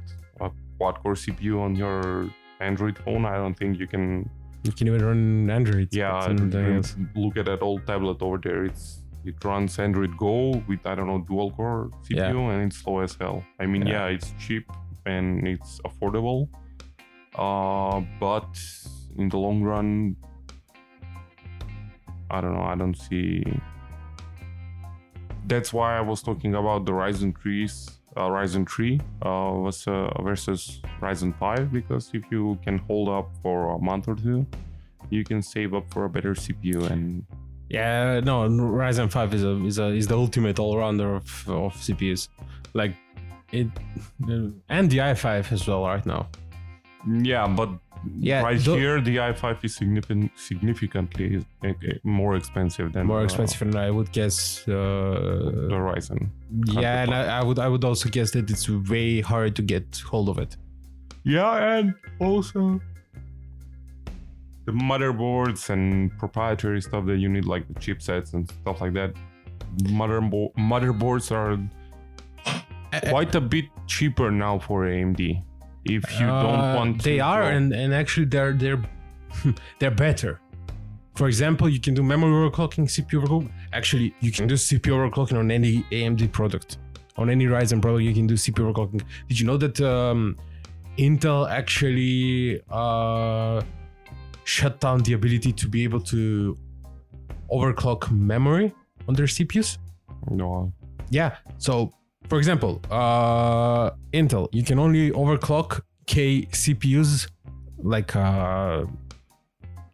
quad 0.78 1.00
core 1.02 1.14
CPU 1.14 1.60
on 1.60 1.74
your 1.74 2.30
Android 2.60 2.98
phone, 2.98 3.24
I 3.24 3.36
don't 3.36 3.54
think 3.54 3.78
you 3.78 3.86
can. 3.86 4.28
You 4.64 4.72
can 4.72 4.88
even 4.88 5.04
run 5.04 5.50
Android. 5.50 5.88
Yeah, 5.92 6.24
and, 6.28 6.52
and 6.54 7.08
look 7.14 7.36
at 7.36 7.44
that 7.46 7.62
old 7.62 7.86
tablet 7.86 8.20
over 8.22 8.38
there. 8.38 8.64
It's 8.64 9.02
it 9.24 9.44
runs 9.44 9.78
Android 9.78 10.16
Go 10.16 10.62
with 10.68 10.80
I 10.84 10.94
don't 10.94 11.06
know 11.06 11.20
dual 11.20 11.50
core 11.52 11.90
CPU 12.04 12.50
and 12.52 12.66
it's 12.66 12.78
slow 12.78 13.00
as 13.00 13.14
hell. 13.20 13.44
I 13.60 13.66
mean, 13.66 13.86
Yeah. 13.86 14.06
yeah, 14.08 14.14
it's 14.14 14.32
cheap 14.38 14.64
and 15.06 15.46
it's 15.46 15.80
affordable, 15.86 16.48
uh, 17.34 18.00
but 18.20 18.50
in 19.16 19.28
the 19.28 19.36
long 19.38 19.62
run, 19.62 20.16
I 22.30 22.40
don't 22.40 22.54
know. 22.54 22.62
I 22.62 22.74
don't 22.74 22.96
see. 22.96 23.44
That's 25.46 25.72
why 25.72 25.96
I 25.96 26.00
was 26.02 26.22
talking 26.22 26.54
about 26.54 26.84
the 26.84 26.92
Ryzen 26.92 27.32
3s, 27.34 27.88
uh, 27.88 27.92
Ryzen 28.22 28.68
3 28.68 29.00
uh, 29.24 29.28
was, 29.54 29.86
uh, 29.86 30.10
versus 30.22 30.80
Ryzen 31.00 31.36
5 31.38 31.72
because 31.72 32.10
if 32.14 32.24
you 32.30 32.58
can 32.64 32.78
hold 32.78 33.08
up 33.08 33.30
for 33.42 33.74
a 33.74 33.78
month 33.78 34.08
or 34.08 34.14
two, 34.14 34.46
you 35.10 35.24
can 35.24 35.42
save 35.42 35.74
up 35.74 35.92
for 35.92 36.04
a 36.04 36.08
better 36.08 36.34
CPU 36.34 36.90
and 36.90 37.24
yeah, 37.70 38.20
no, 38.20 38.48
Ryzen 38.48 39.10
5 39.10 39.34
is 39.34 39.44
a 39.44 39.64
is 39.66 39.78
a 39.78 39.86
is 39.88 40.06
the 40.06 40.16
ultimate 40.16 40.58
all-rounder 40.58 41.16
of, 41.16 41.48
of 41.48 41.74
CPUs. 41.74 42.28
Like 42.72 42.94
it 43.52 43.68
and 44.68 44.90
the 44.90 44.98
i5 44.98 45.52
as 45.52 45.66
well 45.66 45.84
right 45.84 46.04
now. 46.04 46.28
Yeah, 47.06 47.46
but 47.46 47.68
Yeah, 48.20 48.42
right 48.42 48.60
here 48.60 49.00
the 49.00 49.16
i5 49.16 49.64
is 49.64 49.74
significant, 49.76 50.30
significantly 50.36 51.44
uh, 51.64 51.68
uh, 51.68 51.72
more 52.04 52.36
expensive 52.36 52.92
than 52.92 53.06
more 53.06 53.20
uh, 53.20 53.24
expensive, 53.24 53.62
and 53.62 53.76
I 53.76 53.90
would 53.90 54.10
guess. 54.12 54.64
the 54.64 54.78
Uh, 54.78 55.78
Ryzen. 55.88 56.28
yeah, 56.66 57.02
and 57.02 57.12
I, 57.14 57.40
I 57.40 57.42
would 57.42 57.58
I 57.58 57.68
would 57.68 57.84
also 57.84 58.08
guess 58.08 58.30
that 58.32 58.50
it's 58.50 58.68
way 58.68 59.20
hard 59.20 59.54
to 59.56 59.62
get 59.62 60.02
hold 60.10 60.28
of 60.28 60.38
it. 60.38 60.56
Yeah, 61.24 61.76
and 61.78 61.94
also 62.20 62.80
the 64.64 64.72
motherboards 64.72 65.70
and 65.70 66.16
proprietary 66.18 66.80
stuff 66.82 67.04
that 67.06 67.16
you 67.18 67.28
need, 67.28 67.46
like 67.46 67.66
the 67.68 67.74
chipsets 67.74 68.34
and 68.34 68.48
stuff 68.50 68.80
like 68.80 68.92
that. 68.94 69.12
Motherbo- 70.00 70.52
motherboards 70.56 71.30
are 71.32 71.58
quite 73.10 73.34
a 73.34 73.40
bit 73.40 73.66
cheaper 73.86 74.30
now 74.30 74.58
for 74.58 74.84
AMD. 74.86 75.42
If 75.88 76.20
you 76.20 76.26
don't 76.26 76.60
Uh, 76.60 76.74
want, 76.76 77.02
they 77.02 77.16
to 77.16 77.24
are, 77.24 77.42
go- 77.42 77.48
and 77.56 77.72
and 77.72 77.94
actually 77.94 78.26
they're 78.26 78.52
they're 78.52 78.82
they're 79.78 79.90
better. 80.08 80.40
For 81.14 81.26
example, 81.26 81.68
you 81.68 81.80
can 81.80 81.94
do 81.94 82.02
memory 82.02 82.30
overclocking, 82.30 82.84
CPU 82.94 83.24
overclocking. 83.24 83.50
Actually, 83.72 84.14
you 84.20 84.30
can 84.30 84.46
do 84.46 84.54
CPU 84.54 84.92
overclocking 84.98 85.36
on 85.38 85.50
any 85.50 85.82
AMD 85.90 86.30
product, 86.30 86.78
on 87.16 87.28
any 87.28 87.46
Ryzen 87.46 87.80
product. 87.82 88.04
You 88.04 88.14
can 88.14 88.26
do 88.28 88.34
CPU 88.34 88.72
overclocking. 88.72 89.02
Did 89.28 89.40
you 89.40 89.46
know 89.46 89.56
that 89.56 89.80
um, 89.80 90.36
Intel 90.96 91.50
actually 91.50 92.60
uh, 92.70 93.60
shut 94.44 94.78
down 94.80 95.02
the 95.02 95.14
ability 95.14 95.52
to 95.52 95.68
be 95.68 95.82
able 95.82 96.00
to 96.02 96.56
overclock 97.50 98.10
memory 98.12 98.72
on 99.08 99.14
their 99.14 99.26
CPUs? 99.26 99.78
no, 100.30 100.72
Yeah. 101.10 101.36
So, 101.58 101.92
for 102.28 102.38
example, 102.38 102.80
uh, 102.90 103.90
Intel, 104.12 104.48
you 104.52 104.62
can 104.62 104.78
only 104.78 105.10
overclock 105.10 105.80
K 106.06 106.42
CPUs 106.52 107.28
like 107.78 108.14
uh, 108.14 108.84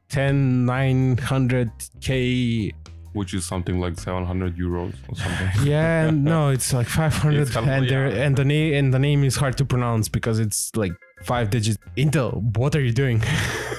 10, 0.08 0.66
900K. 0.66 2.72
which 3.12 3.34
is 3.34 3.44
something 3.44 3.78
like 3.80 3.98
700 3.98 4.56
euros 4.56 4.94
or 5.08 5.16
something. 5.16 5.48
Yeah, 5.64 6.10
no, 6.10 6.50
it's 6.50 6.72
like 6.72 6.88
500, 6.88 7.40
It's 7.40 7.56
and 7.56 7.90
yeah. 7.90 8.08
and 8.08 8.36
the 8.36 8.44
name 8.44 8.74
and 8.74 8.92
the 8.92 8.98
name 8.98 9.22
is 9.24 9.36
hard 9.36 9.56
to 9.58 9.64
pronounce 9.64 10.08
because 10.08 10.40
it's 10.40 10.74
like 10.76 10.92
five 11.22 11.50
digits. 11.50 11.78
Intel, 11.96 12.42
what 12.56 12.74
are 12.74 12.80
you 12.80 12.92
doing? 12.92 13.22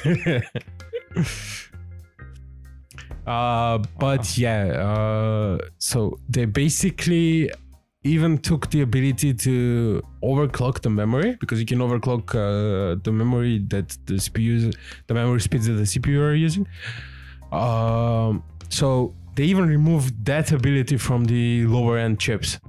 uh, 3.28 3.80
but 4.00 4.38
yeah, 4.38 4.68
uh, 4.68 5.58
so 5.78 6.18
they 6.30 6.46
basically 6.46 7.52
even 8.06 8.38
took 8.38 8.70
the 8.70 8.82
ability 8.82 9.34
to 9.34 10.00
overclock 10.22 10.80
the 10.82 10.89
memory 10.91 11.36
because 11.39 11.60
you 11.60 11.65
can 11.65 11.80
overclock 11.80 12.36
uh, 12.36 13.00
the 13.04 13.12
memory 13.12 13.58
that 13.68 13.98
the 14.06 14.13
CPU, 14.13 14.72
the 15.08 15.13
memory 15.15 15.41
speeds 15.41 15.65
that 15.65 15.74
the 15.74 15.84
CPU 15.84 16.20
are 16.20 16.36
using. 16.36 16.68
Um, 17.52 18.44
so 18.70 19.15
they 19.34 19.46
even 19.46 19.68
removed 19.68 20.24
that 20.26 20.52
ability 20.52 20.98
from 20.98 21.26
the 21.26 21.65
lower 21.65 21.98
end 21.98 22.20
chips. 22.20 22.60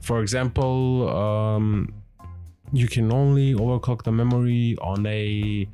For 0.00 0.22
example, 0.22 1.08
um, 1.08 1.92
you 2.72 2.86
can 2.86 3.12
only 3.12 3.54
overclock 3.54 4.04
the 4.04 4.12
memory 4.12 4.76
on 4.80 5.04
a, 5.06 5.68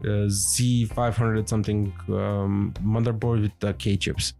uh 0.00 0.26
Z500 0.26 1.48
something 1.48 1.92
um, 2.08 2.74
motherboard 2.84 3.42
with 3.42 3.52
the 3.60 3.72
K 3.74 3.96
chips. 3.96 4.34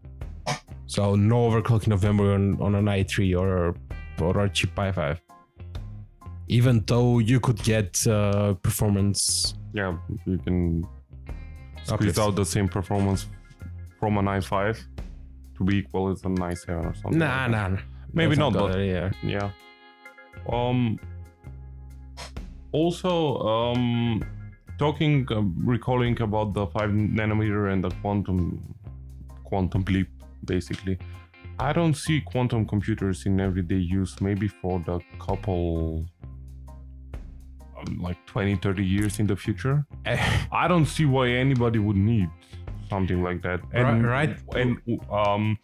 So 0.93 1.15
no 1.15 1.49
overclocking 1.49 1.91
of 1.91 2.03
memory 2.03 2.35
on, 2.35 2.61
on 2.61 2.75
an 2.75 2.85
i3 2.85 3.35
or 3.41 3.75
or 4.21 4.45
a 4.45 4.47
cheap 4.47 4.75
i5. 4.75 5.19
Even 6.47 6.83
though 6.85 7.17
you 7.17 7.39
could 7.39 7.57
get 7.63 8.05
uh, 8.05 8.53
performance. 8.61 9.55
yeah, 9.73 9.97
you 10.27 10.37
can 10.37 10.85
squeeze 11.83 12.19
out 12.19 12.35
the 12.35 12.45
same 12.45 12.67
performance 12.67 13.25
from 13.99 14.19
an 14.19 14.25
i5 14.25 14.79
to 15.57 15.63
be 15.63 15.77
equal 15.77 16.11
as 16.11 16.23
an 16.25 16.37
i7 16.37 16.85
or 16.85 16.93
something. 16.93 17.17
Nah, 17.17 17.41
like 17.41 17.51
nah. 17.51 17.67
nah. 17.69 17.81
Maybe 18.13 18.35
not, 18.35 18.53
but 18.53 18.77
yeah. 18.77 19.09
yeah 19.23 19.49
um 20.57 20.99
also 22.71 23.39
um 23.39 24.23
talking 24.77 25.27
uh, 25.31 25.41
recalling 25.73 26.21
about 26.21 26.53
the 26.53 26.67
5 26.67 26.89
nanometer 26.91 27.71
and 27.73 27.83
the 27.83 27.89
quantum 28.01 28.61
quantum 29.43 29.83
leap 29.85 30.09
basically. 30.45 30.97
I 31.59 31.71
don't 31.73 31.93
see 31.95 32.21
quantum 32.21 32.65
computers 32.65 33.25
in 33.25 33.39
everyday 33.39 33.75
use 33.77 34.19
maybe 34.21 34.47
for 34.47 34.79
the 34.79 34.99
couple 35.19 36.05
um, 37.77 37.99
like 38.01 38.17
20 38.25 38.55
30 38.55 38.83
years 38.85 39.19
in 39.19 39.27
the 39.27 39.35
future. 39.35 39.85
I 40.51 40.67
don't 40.67 40.85
see 40.85 41.05
why 41.05 41.29
anybody 41.29 41.79
would 41.79 41.95
need 41.97 42.29
something 42.89 43.23
like 43.23 43.41
that. 43.43 43.61
And 43.71 44.05
Right- 44.05 44.37
and 44.55 44.77
um 45.11 45.57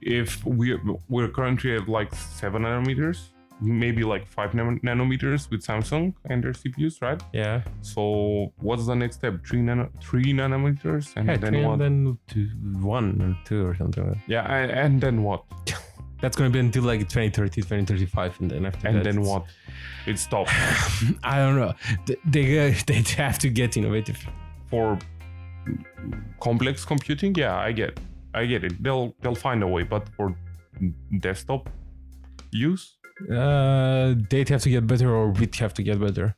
if 0.00 0.44
we're 0.44 0.80
we're 1.08 1.28
currently 1.28 1.76
at 1.76 1.88
like 1.88 2.14
seven 2.14 2.62
nanometers 2.62 3.28
maybe 3.64 4.02
like 4.04 4.26
five 4.26 4.54
nan- 4.54 4.80
nanometers 4.80 5.50
with 5.50 5.60
samsung 5.66 6.14
and 6.30 6.42
their 6.44 6.52
cpus 6.52 7.00
right? 7.02 7.20
Yeah. 7.32 7.62
so 7.82 8.52
what's 8.60 8.86
the 8.86 8.94
next 8.94 9.16
step? 9.16 9.34
Three 9.46 9.62
nano 9.62 9.90
three 10.00 10.32
nanometers 10.32 11.14
and 11.16 11.26
Yeah, 11.28 11.36
then 11.36 11.54
what 11.64 11.80
and 11.80 11.80
then 11.80 12.18
two, 12.28 12.46
one 12.80 13.20
or 13.22 13.32
two 13.48 13.66
or 13.66 13.74
something. 13.74 14.06
Like 14.08 14.18
yeah 14.26 14.44
and, 14.52 14.70
and 14.70 15.00
then 15.00 15.22
what? 15.22 15.42
That's 16.20 16.36
going 16.38 16.50
to 16.50 16.52
be 16.52 16.60
until 16.60 16.84
like 16.84 17.00
2030, 17.00 17.60
2035, 17.62 18.40
and 18.40 18.50
then 18.50 18.64
after 18.66 18.88
and 18.88 18.96
that, 18.96 19.04
then 19.04 19.18
it's- 19.18 19.28
what? 19.28 19.44
It 20.06 20.18
stops. 20.18 20.52
I 21.24 21.38
don't 21.38 21.56
know. 21.56 21.72
They 22.06 22.16
they, 22.24 22.70
they 22.86 23.02
have 23.22 23.38
to 23.40 23.48
get 23.50 23.76
innovative. 23.76 24.18
for 24.70 24.98
complex 26.40 26.84
computing? 26.84 27.34
Yeah 27.34 27.56
i 27.56 27.72
get 27.72 27.98
i 28.34 28.44
get 28.46 28.64
it. 28.64 28.82
They'll 28.82 29.14
they'll 29.20 29.34
find 29.48 29.62
a 29.62 29.66
way 29.66 29.82
but 29.82 30.08
for 30.16 30.34
desktop 31.20 31.70
use 32.50 32.96
Uh, 33.30 34.14
they'd 34.30 34.48
have 34.48 34.62
to 34.62 34.70
get 34.70 34.86
better, 34.86 35.14
or 35.14 35.30
we'd 35.30 35.54
have 35.56 35.74
to 35.74 35.82
get 35.82 36.00
better. 36.00 36.34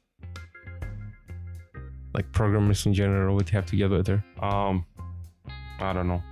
Like 2.15 2.31
programmers 2.33 2.87
in 2.87 2.95
general 2.95 3.35
would 3.37 3.49
have 3.51 3.67
to 3.67 3.77
get 3.77 3.91
better. 3.91 4.25
um 4.41 4.87
i 5.79 5.93
don't 5.93 6.09
know 6.09 6.23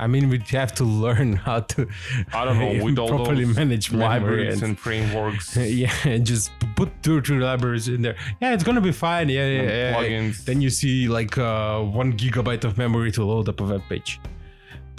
I 0.00 0.06
mean, 0.06 0.28
we'd 0.28 0.46
have 0.50 0.72
to 0.76 0.84
learn 0.84 1.32
how 1.46 1.60
to 1.60 1.88
I 2.32 2.44
don't 2.44 2.58
know, 2.58 2.84
with 2.84 2.98
all 3.02 3.08
properly 3.08 3.44
those 3.44 3.56
manage 3.56 3.92
libraries 3.92 4.54
and, 4.54 4.62
and 4.62 4.78
frameworks 4.78 5.56
yeah, 5.82 5.92
and 6.04 6.24
just 6.24 6.52
put 6.76 6.90
two 7.02 7.18
or 7.18 7.20
three 7.20 7.38
libraries 7.38 7.88
in 7.88 8.02
there. 8.02 8.16
Yeah, 8.40 8.54
it's 8.54 8.62
gonna 8.62 8.80
be 8.80 8.92
fine. 8.92 9.28
Yeah, 9.28 9.48
yeah, 9.48 9.62
yeah. 9.62 9.94
plugins 9.94 10.44
Then 10.44 10.60
you 10.60 10.70
see 10.70 11.08
like 11.08 11.36
uh, 11.36 11.80
one 11.82 12.12
gigabyte 12.16 12.64
of 12.64 12.78
memory 12.78 13.10
to 13.12 13.24
load 13.24 13.48
up 13.48 13.60
a 13.60 13.64
web 13.64 13.82
page, 13.88 14.20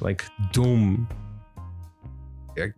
like 0.02 0.26
Doom, 0.52 1.08
a, 2.58 2.74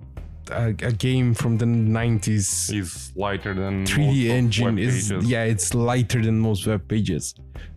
a, 0.51 0.67
a 0.67 0.91
game 0.91 1.33
from 1.33 1.57
the 1.57 1.65
90s. 1.65 2.73
is 2.73 3.11
lighter 3.15 3.53
than 3.53 3.85
3D 3.85 4.27
most 4.27 4.37
engine 4.37 4.77
is 4.77 5.11
yeah, 5.21 5.43
it's 5.43 5.73
lighter 5.73 6.21
than 6.21 6.39
most 6.39 6.67
web 6.67 6.87
pages. 6.87 7.35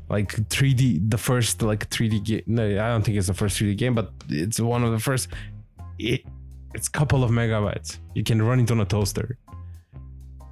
Like 0.09 0.33
3D, 0.49 1.11
the 1.11 1.19
first 1.19 1.63
like 1.63 1.89
3D 1.89 2.25
game. 2.25 2.43
No, 2.47 2.65
I 2.65 2.89
don't 2.91 3.03
think 3.03 3.17
it's 3.17 3.27
the 3.29 3.35
first 3.35 3.59
3D 3.59 3.77
game, 3.77 3.95
but 3.95 4.13
it's 4.29 4.61
one 4.61 4.85
of 4.85 4.93
the 4.93 4.99
first. 4.99 5.29
It, 5.99 6.23
it's 6.75 6.89
a 6.89 6.91
couple 6.91 7.25
of 7.25 7.31
megabytes. 7.31 7.99
You 8.15 8.25
can 8.25 8.43
run 8.43 8.61
it 8.61 8.71
on 8.71 8.81
a 8.81 8.85
toaster. 8.85 9.39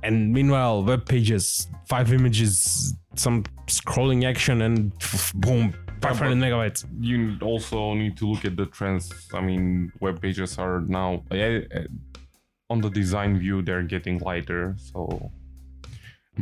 And 0.03 0.33
meanwhile, 0.33 0.83
web 0.83 1.07
pages, 1.07 1.69
five 1.87 2.13
images, 2.13 2.95
some 3.15 3.45
scrolling 3.67 4.25
action, 4.25 4.63
and 4.63 4.93
boom, 5.35 5.75
500 6.03 6.37
megabytes. 6.37 6.85
you 7.01 7.39
also 7.41 7.95
need 7.95 8.17
to 8.17 8.27
look 8.27 8.45
at 8.45 8.57
the 8.57 8.67
trends. 8.67 9.13
I 9.33 9.41
mean, 9.41 9.93
web 10.01 10.21
pages 10.21 10.59
are 10.59 10.81
now 10.81 11.23
on 12.73 12.79
the 12.85 12.91
design 13.03 13.33
view 13.45 13.57
they're 13.67 13.89
getting 13.95 14.17
lighter. 14.31 14.63
So, 14.91 15.31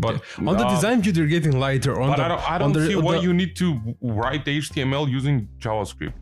but 0.04 0.14
On 0.50 0.54
the 0.62 0.66
uh, 0.70 0.74
design 0.76 0.98
view, 1.02 1.12
they're 1.16 1.32
getting 1.38 1.56
lighter. 1.66 1.94
On 2.02 2.08
but 2.10 2.16
the, 2.18 2.24
I 2.26 2.28
don't, 2.32 2.42
I 2.54 2.56
don't 2.60 2.72
the- 2.78 2.86
see 2.88 2.96
why 3.08 3.14
the- 3.16 3.22
you 3.26 3.32
need 3.40 3.52
to 3.62 3.68
write 4.00 4.44
HTML 4.62 5.04
using 5.18 5.36
JavaScript 5.64 6.14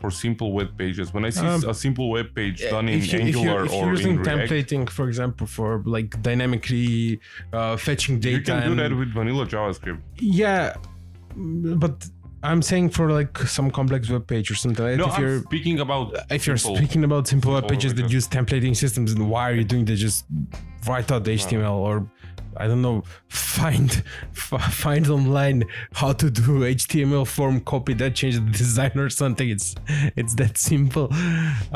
for 0.00 0.10
simple 0.24 0.48
web 0.58 0.70
pages. 0.82 1.06
When 1.14 1.24
I 1.28 1.30
see 1.38 1.46
Um, 1.52 1.60
a 1.74 1.76
simple 1.86 2.06
web 2.16 2.28
page 2.38 2.58
done 2.74 2.86
in 2.92 2.98
if, 2.98 3.04
you, 3.12 3.18
if, 3.18 3.24
Angular 3.26 3.46
you're, 3.46 3.64
if 3.66 3.72
you're 3.72 3.86
or 3.88 3.96
using 3.96 4.12
in 4.16 4.22
React, 4.22 4.38
templating, 4.52 4.82
for 4.98 5.04
example, 5.10 5.46
for 5.56 5.68
like 5.96 6.10
dynamically 6.28 6.92
uh, 7.58 7.76
fetching 7.86 8.16
data, 8.26 8.36
you 8.38 8.42
can 8.50 8.60
do 8.62 8.70
and- 8.72 8.78
that 8.82 8.92
with 9.00 9.10
vanilla 9.18 9.44
JavaScript. 9.54 10.00
yeah, 10.42 10.74
but 11.84 11.96
I'm 12.42 12.62
saying 12.62 12.90
for 12.90 13.10
like 13.10 13.36
some 13.38 13.70
complex 13.70 14.08
web 14.08 14.26
page 14.26 14.50
or 14.50 14.54
something. 14.54 14.96
No, 14.96 15.06
if 15.06 15.14
I'm 15.14 15.22
you're 15.22 15.42
speaking 15.42 15.80
about 15.80 16.14
if 16.30 16.46
you're 16.46 16.56
speaking 16.56 17.04
about 17.04 17.26
simple 17.26 17.52
web 17.52 17.68
pages 17.68 17.94
that 17.94 18.10
use 18.10 18.28
templating 18.28 18.76
systems, 18.76 19.14
then 19.14 19.28
why 19.28 19.50
are 19.50 19.54
you 19.54 19.64
doing 19.64 19.84
that? 19.86 19.96
Just 19.96 20.24
write 20.86 21.10
out 21.10 21.24
the 21.24 21.32
HTML 21.32 21.72
or 21.72 22.08
I 22.58 22.66
don't 22.66 22.82
know, 22.82 23.04
find 23.28 24.02
f- 24.32 24.74
find 24.74 25.08
online 25.08 25.64
how 25.92 26.12
to 26.12 26.30
do 26.30 26.60
HTML 26.60 27.26
form, 27.26 27.60
copy 27.60 27.94
that, 27.94 28.14
change 28.14 28.34
the 28.34 28.50
design 28.50 28.92
or 28.96 29.08
something. 29.10 29.48
It's 29.48 29.74
it's 30.16 30.34
that 30.34 30.58
simple. 30.58 31.08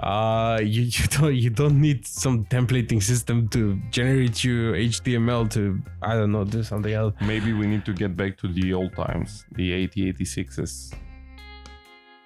Uh, 0.02 0.58
you 0.62 0.82
you 0.82 1.06
don't 1.08 1.34
you 1.34 1.50
don't 1.50 1.80
need 1.80 2.06
some 2.06 2.44
templating 2.46 3.02
system 3.02 3.48
to 3.48 3.78
generate 3.90 4.42
you 4.44 4.72
HTML 4.72 5.50
to 5.52 5.80
I 6.02 6.14
don't 6.14 6.32
know 6.32 6.44
do 6.44 6.62
something 6.62 6.92
else. 6.92 7.14
Maybe 7.20 7.52
we 7.52 7.66
need 7.66 7.84
to 7.86 7.92
get 7.92 8.16
back 8.16 8.36
to 8.38 8.48
the 8.48 8.72
old 8.74 8.94
times, 8.96 9.44
the 9.52 9.86
8086s. 9.88 10.94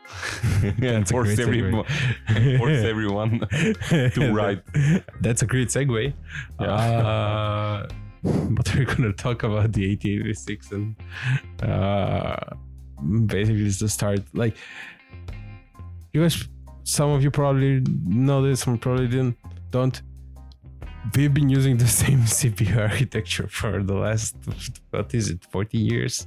and 0.83 1.09
force, 1.09 1.39
everyone, 1.39 1.85
segue. 2.29 2.59
force 2.59 2.85
everyone 2.85 3.41
to 4.15 4.33
write. 4.33 4.63
That's 5.21 5.43
a 5.43 5.47
great 5.47 5.69
segue. 5.69 6.13
Yeah. 6.61 6.67
Uh, 6.67 7.89
but 8.51 8.75
we're 8.75 8.85
gonna 8.85 9.13
talk 9.13 9.43
about 9.43 9.73
the 9.73 9.85
8086 9.93 10.73
and 10.73 10.97
uh, 11.63 12.37
basically 13.27 13.67
it's 13.67 13.79
the 13.79 13.89
start. 13.89 14.21
Like 14.35 14.57
you 16.13 16.23
guys, 16.23 16.49
some 16.83 17.11
of 17.11 17.23
you 17.23 17.31
probably 17.31 17.83
know 18.05 18.43
this, 18.43 18.61
some 18.61 18.79
probably 18.79 19.09
didn't. 19.09 19.37
Don't. 19.71 20.01
We've 21.15 21.33
been 21.33 21.49
using 21.49 21.77
the 21.77 21.87
same 22.03 22.21
CPU 22.21 22.79
architecture 22.79 23.47
for 23.49 23.83
the 23.83 23.95
last 23.95 24.37
what 24.91 25.15
is 25.15 25.31
it, 25.31 25.45
40 25.51 25.79
years, 25.79 26.27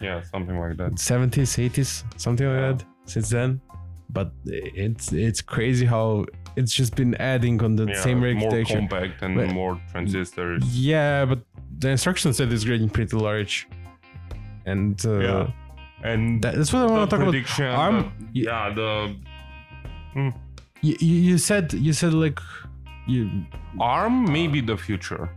Yeah, 0.00 0.22
something 0.22 0.58
like 0.58 0.78
that. 0.78 0.92
70s, 0.92 1.70
80s, 1.70 2.04
something 2.18 2.46
like 2.46 2.78
that. 2.78 2.86
Since 3.04 3.28
then, 3.28 3.60
but 4.10 4.32
it's 4.46 5.12
it's 5.12 5.40
crazy 5.40 5.86
how 5.86 6.26
it's 6.56 6.72
just 6.72 6.94
been 6.94 7.14
adding 7.16 7.62
on 7.62 7.76
the 7.76 7.86
Yeah, 7.86 8.00
same 8.02 8.18
more 8.20 8.28
architecture. 8.28 8.74
compact 8.78 9.22
and 9.22 9.34
But- 9.36 9.50
more 9.50 9.80
transistors. 9.90 10.62
Yeah, 10.78 11.24
but 11.24 11.40
the 11.78 11.90
instruction 11.90 12.32
set 12.32 12.52
is 12.52 12.64
getting 12.64 12.88
pretty 12.88 13.16
large, 13.16 13.66
and 14.66 14.94
uh, 15.04 15.18
Yeah. 15.18 15.46
And 16.04 16.42
that- 16.42 16.54
that's 16.56 16.70
what 16.72 16.82
I 16.82 16.86
want 16.92 17.10
to 17.10 17.16
talk 17.16 17.26
about. 17.26 17.60
ARM- 17.60 18.12
the- 18.32 18.40
yeah, 18.40 18.70
the 18.74 19.14
You, 20.82 20.96
you 21.00 21.16
you 21.30 21.38
said 21.38 21.72
you 21.72 21.92
said 21.94 22.12
like 22.12 22.38
you 23.06 23.30
ARM 23.80 24.30
may 24.30 24.46
be 24.48 24.60
the 24.60 24.76
future. 24.76 25.28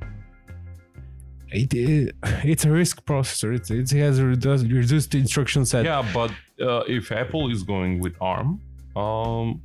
It, 1.51 1.73
it 1.73 2.15
it's 2.43 2.65
a 2.65 2.69
RISC 2.69 3.01
processor. 3.03 3.55
It, 3.55 3.69
it 3.71 3.89
has 3.97 4.19
a 4.19 4.25
reduced, 4.25 4.65
reduced 4.65 5.15
instruction 5.15 5.65
set. 5.65 5.86
Yeah, 5.86 6.05
but 6.13 6.31
uh, 6.62 6.83
if 6.88 7.12
Apple 7.12 7.49
is 7.51 7.63
going 7.63 7.99
with 7.99 8.15
ARM, 8.21 8.60
um, 8.95 9.62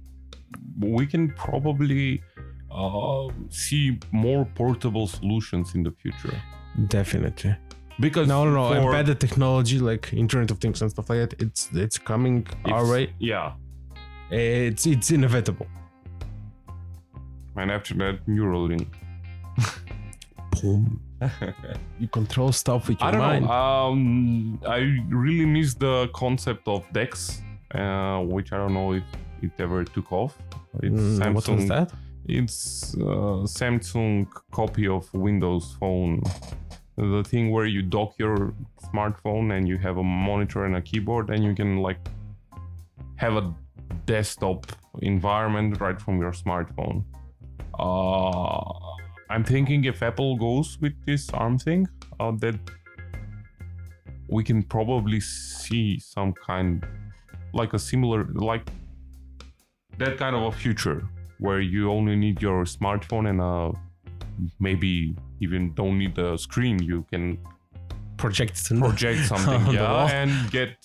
we 0.79 1.07
can 1.07 1.31
probably 1.33 2.23
uh, 2.71 3.29
see 3.49 3.99
more 4.13 4.45
portable 4.55 5.07
solutions 5.07 5.75
in 5.75 5.83
the 5.83 5.91
future. 5.91 6.35
Definitely. 6.89 7.55
Because 8.01 8.27
No, 8.29 8.45
no, 8.45 8.73
no. 8.73 8.73
Embedded 8.87 9.21
technology 9.21 9.79
like 9.79 10.13
Internet 10.13 10.51
of 10.51 10.59
Things 10.59 10.81
and 10.81 10.91
stuff 10.91 11.11
like 11.11 11.31
that. 11.31 11.43
It's 11.43 11.69
it's 11.75 11.99
coming 11.99 12.47
our 12.65 12.87
way. 12.91 13.13
Yeah, 13.19 13.53
It's 14.31 14.87
it's 14.87 15.11
inevitable. 15.11 15.67
and 17.57 17.71
after 17.71 17.95
that, 17.95 18.27
Neuralink. 18.27 18.87
Boom. 20.63 21.01
You 22.01 22.09
control 22.09 22.53
stuff 22.53 22.89
with 22.89 23.01
your 23.01 23.09
I 23.09 23.11
don't 23.13 23.21
mind. 23.21 23.45
know. 23.45 23.53
Um, 23.53 24.61
I 24.67 24.79
really 25.09 25.47
miss 25.47 25.75
the 25.75 26.09
concept 26.15 26.67
of 26.69 26.85
DeX, 26.93 27.41
uh, 27.75 28.19
which 28.21 28.53
I 28.53 28.57
don't 28.57 28.75
know 28.75 28.93
if 28.95 29.05
it 29.43 29.53
ever 29.59 29.85
took 29.85 30.13
off. 30.13 30.37
It's 30.83 30.95
Mm, 30.95 31.35
what 31.35 31.49
was 31.49 31.69
that? 31.69 31.93
It's 32.27 32.95
uh, 32.95 33.45
Samsung 33.59 34.27
copy 34.53 34.87
of 34.87 35.13
Windows 35.13 35.77
Phone. 35.81 36.23
The 36.97 37.25
thing 37.25 37.51
where 37.51 37.67
you 37.67 37.83
dock 37.83 38.15
your 38.19 38.55
smartphone 38.93 39.57
and 39.57 39.67
you 39.67 39.77
have 39.79 39.97
a 39.99 40.03
monitor 40.05 40.65
and 40.67 40.77
a 40.77 40.81
keyboard, 40.83 41.31
and 41.31 41.43
you 41.43 41.55
can 41.55 41.79
like 41.79 41.99
have 43.17 43.35
a 43.37 43.53
desktop 44.07 44.67
environment 45.01 45.81
right 45.81 46.01
from 46.01 46.21
your 46.21 46.33
smartphone. 46.33 47.03
Uh, 47.79 48.92
I'm 49.33 49.45
thinking 49.45 49.85
if 49.87 50.03
Apple 50.03 50.37
goes 50.37 50.79
with 50.83 50.93
this 51.07 51.31
ARM 51.31 51.59
thing, 51.59 51.89
uh, 52.21 52.33
that 52.41 52.55
we 54.29 54.45
can 54.45 54.63
probably 54.63 55.21
see 55.21 55.99
some 55.99 56.35
kind, 56.35 56.85
like 57.55 57.73
a 57.73 57.79
similar, 57.79 58.25
like 58.35 58.69
that 59.97 60.19
kind 60.19 60.37
of 60.37 60.43
a 60.43 60.53
future 60.53 61.09
where 61.39 61.61
you 61.61 61.91
only 61.91 62.15
need 62.15 62.43
your 62.43 62.65
smartphone 62.65 63.31
and 63.31 63.41
uh, 63.41 63.73
maybe 64.61 65.17
even 65.41 65.73
don't 65.73 65.99
need 65.99 66.15
the 66.15 66.37
screen. 66.37 66.83
You 66.83 67.07
can 67.11 67.39
Project 68.19 68.69
project 68.79 69.25
something, 69.33 69.75
yeah, 69.75 70.13
and 70.13 70.51
get 70.51 70.77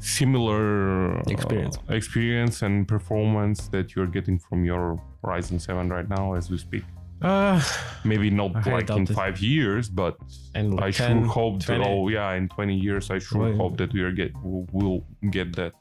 similar 0.00 1.16
uh, 1.16 1.22
Experience. 1.28 1.78
experience 1.88 2.62
and 2.62 2.88
performance 2.88 3.68
that 3.68 3.94
you're 3.94 4.08
getting 4.08 4.36
from 4.36 4.64
your 4.64 5.00
Ryzen 5.24 5.60
7 5.60 5.88
right 5.88 6.08
now 6.08 6.34
as 6.34 6.50
we 6.50 6.58
speak. 6.58 6.82
Uh, 7.22 7.60
Maybe 8.04 8.30
not 8.30 8.50
I 8.66 8.70
like 8.72 8.90
in 8.90 9.04
doubt 9.04 9.10
it. 9.10 9.14
five 9.14 9.38
years, 9.40 9.88
but 9.88 10.16
and 10.54 10.80
I 10.80 10.90
10, 10.90 11.20
sure 11.22 11.26
hope 11.28 11.60
20. 11.60 11.82
that. 11.84 11.88
Oh 11.90 12.08
yeah, 12.08 12.32
in 12.34 12.48
20 12.48 12.74
years, 12.74 13.10
I 13.10 13.18
sure 13.20 13.40
Well, 13.42 13.56
hope 13.56 13.76
that 13.78 13.92
we 13.92 14.00
are 14.02 14.10
get 14.12 14.32
we'll 14.42 15.04
get 15.30 15.54
that. 15.56 15.74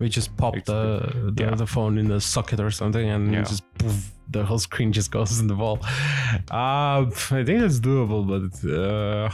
we 0.00 0.08
just 0.08 0.30
pop 0.36 0.54
the 0.64 0.80
the, 1.34 1.42
Yeah. 1.44 1.56
the 1.56 1.66
phone 1.66 1.98
in 1.98 2.06
the 2.08 2.20
socket 2.20 2.60
or 2.60 2.70
something 2.70 3.08
and 3.14 3.32
Yeah. 3.32 3.42
just 3.42 3.62
poof, 3.78 4.12
the 4.30 4.44
whole 4.44 4.60
screen 4.60 4.92
just 4.92 5.10
goes 5.10 5.40
in 5.40 5.46
the 5.48 5.56
wall 5.62 5.78
uh 6.60 7.00
i 7.40 7.42
think 7.46 7.58
it's 7.66 7.80
doable 7.80 8.22
but 8.32 8.52
uh 8.82 9.28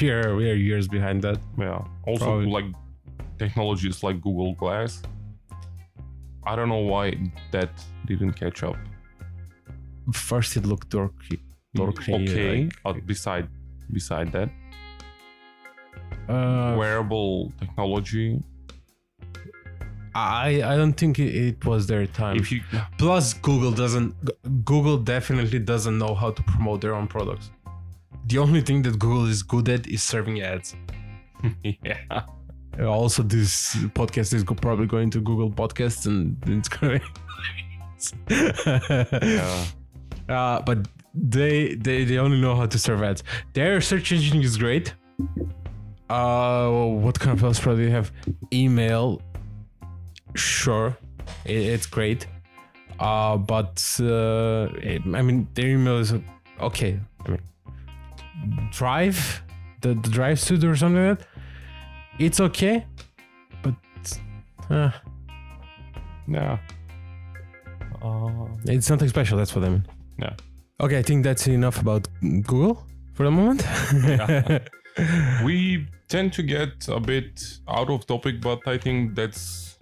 here 0.00 0.36
we 0.38 0.44
are 0.50 0.58
years 0.70 0.86
behind 0.88 1.22
that 1.22 1.38
Yeah. 1.58 1.80
Also, 2.06 2.24
Probably. 2.24 2.50
like 2.58 2.68
technologies 3.38 4.02
like 4.06 4.16
Google 4.26 4.52
Glass. 4.62 4.92
I 6.50 6.52
don't 6.56 6.68
know 6.74 6.84
why 6.94 7.04
that 7.54 7.70
didn't 8.08 8.34
catch 8.42 8.62
up. 8.68 8.76
First 10.12 10.56
it 10.56 10.64
looked 10.66 10.90
dorky 10.90 11.38
dorky 11.76 12.14
okay, 12.22 12.64
like, 12.64 12.72
but 12.84 13.06
beside 13.06 13.48
beside 13.92 14.30
that, 14.32 14.48
uh, 16.28 16.74
wearable 16.78 17.52
technology. 17.60 18.42
i 20.14 20.62
i 20.72 20.76
don't 20.76 20.94
think 20.94 21.18
it, 21.18 21.34
it 21.34 21.64
was 21.64 21.86
their 21.86 22.06
time. 22.06 22.36
If 22.36 22.52
you 22.52 22.60
plus 22.98 23.34
google 23.34 23.72
doesn't 23.72 24.14
google 24.64 24.96
definitely 24.98 25.58
doesn't 25.58 25.98
know 25.98 26.14
how 26.14 26.30
to 26.30 26.42
promote 26.42 26.80
their 26.80 26.94
own 26.94 27.08
products. 27.08 27.50
The 28.26 28.38
only 28.38 28.60
thing 28.62 28.82
that 28.82 28.98
google 28.98 29.26
is 29.26 29.42
good 29.42 29.68
at 29.68 29.86
is 29.86 30.02
serving 30.02 30.40
ads. 30.40 30.74
Yeah, 31.62 32.22
Uh, 32.80 32.86
also 32.86 33.22
this 33.22 33.76
podcast 34.00 34.32
is 34.34 34.42
probably 34.44 34.86
going 34.86 35.10
to 35.10 35.20
google 35.20 35.50
podcasts 35.50 36.06
and 36.06 36.36
it's 36.46 36.68
going 36.68 37.00
yeah, 38.30 39.64
uh, 40.28 40.60
but 40.62 40.78
they, 41.14 41.74
they 41.76 42.04
they 42.04 42.18
only 42.18 42.40
know 42.40 42.56
how 42.56 42.66
to 42.66 42.78
serve 42.78 43.02
ads 43.02 43.22
their 43.52 43.80
search 43.80 44.10
engine 44.12 44.42
is 44.42 44.56
great 44.56 44.94
uh 46.10 46.68
what 46.70 47.18
kind 47.18 47.36
of 47.38 47.44
else 47.44 47.58
do 47.58 47.62
probably 47.62 47.90
have 47.90 48.10
email 48.52 49.22
sure 50.34 50.96
it, 51.44 51.56
it's 51.56 51.86
great 51.86 52.26
uh 52.98 53.36
but 53.36 53.82
uh 54.00 54.68
it- 54.92 55.02
i 55.14 55.22
mean 55.22 55.46
their 55.54 55.68
email 55.68 55.98
is 55.98 56.12
okay 56.60 56.98
i 57.24 57.28
mean 57.30 57.40
drive 58.72 59.42
the, 59.82 59.88
the 59.94 60.08
drive 60.10 60.38
suite 60.40 60.64
or 60.64 60.74
something 60.76 61.06
like 61.08 61.18
that 61.18 61.26
it's 62.18 62.40
okay 62.40 62.84
but 63.62 63.74
uh, 64.70 64.90
yeah. 66.28 66.58
Uh, 68.02 68.46
It's 68.66 68.88
nothing 68.90 69.08
special. 69.08 69.36
That's 69.38 69.54
what 69.54 69.64
I 69.64 69.68
mean. 69.68 69.86
Yeah. 70.18 70.34
Okay, 70.80 70.98
I 70.98 71.02
think 71.02 71.24
that's 71.24 71.46
enough 71.46 71.80
about 71.80 72.08
Google 72.20 72.84
for 73.14 73.24
the 73.24 73.30
moment. 73.30 73.62
we 75.44 75.86
tend 76.08 76.32
to 76.34 76.42
get 76.42 76.88
a 76.88 77.00
bit 77.00 77.40
out 77.68 77.90
of 77.90 78.06
topic, 78.06 78.40
but 78.40 78.66
I 78.66 78.78
think 78.78 79.14
that's 79.14 79.78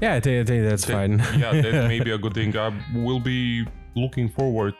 yeah, 0.00 0.14
I 0.14 0.20
think, 0.20 0.42
I 0.42 0.44
think 0.44 0.64
that's 0.68 0.84
that- 0.86 0.92
fine. 0.92 1.18
yeah, 1.38 1.60
that 1.60 1.88
may 1.88 2.00
be 2.00 2.10
a 2.12 2.18
good 2.24 2.34
thing. 2.34 2.56
I 2.56 2.72
will 2.94 3.20
be 3.20 3.66
looking 3.96 4.28
forward 4.28 4.74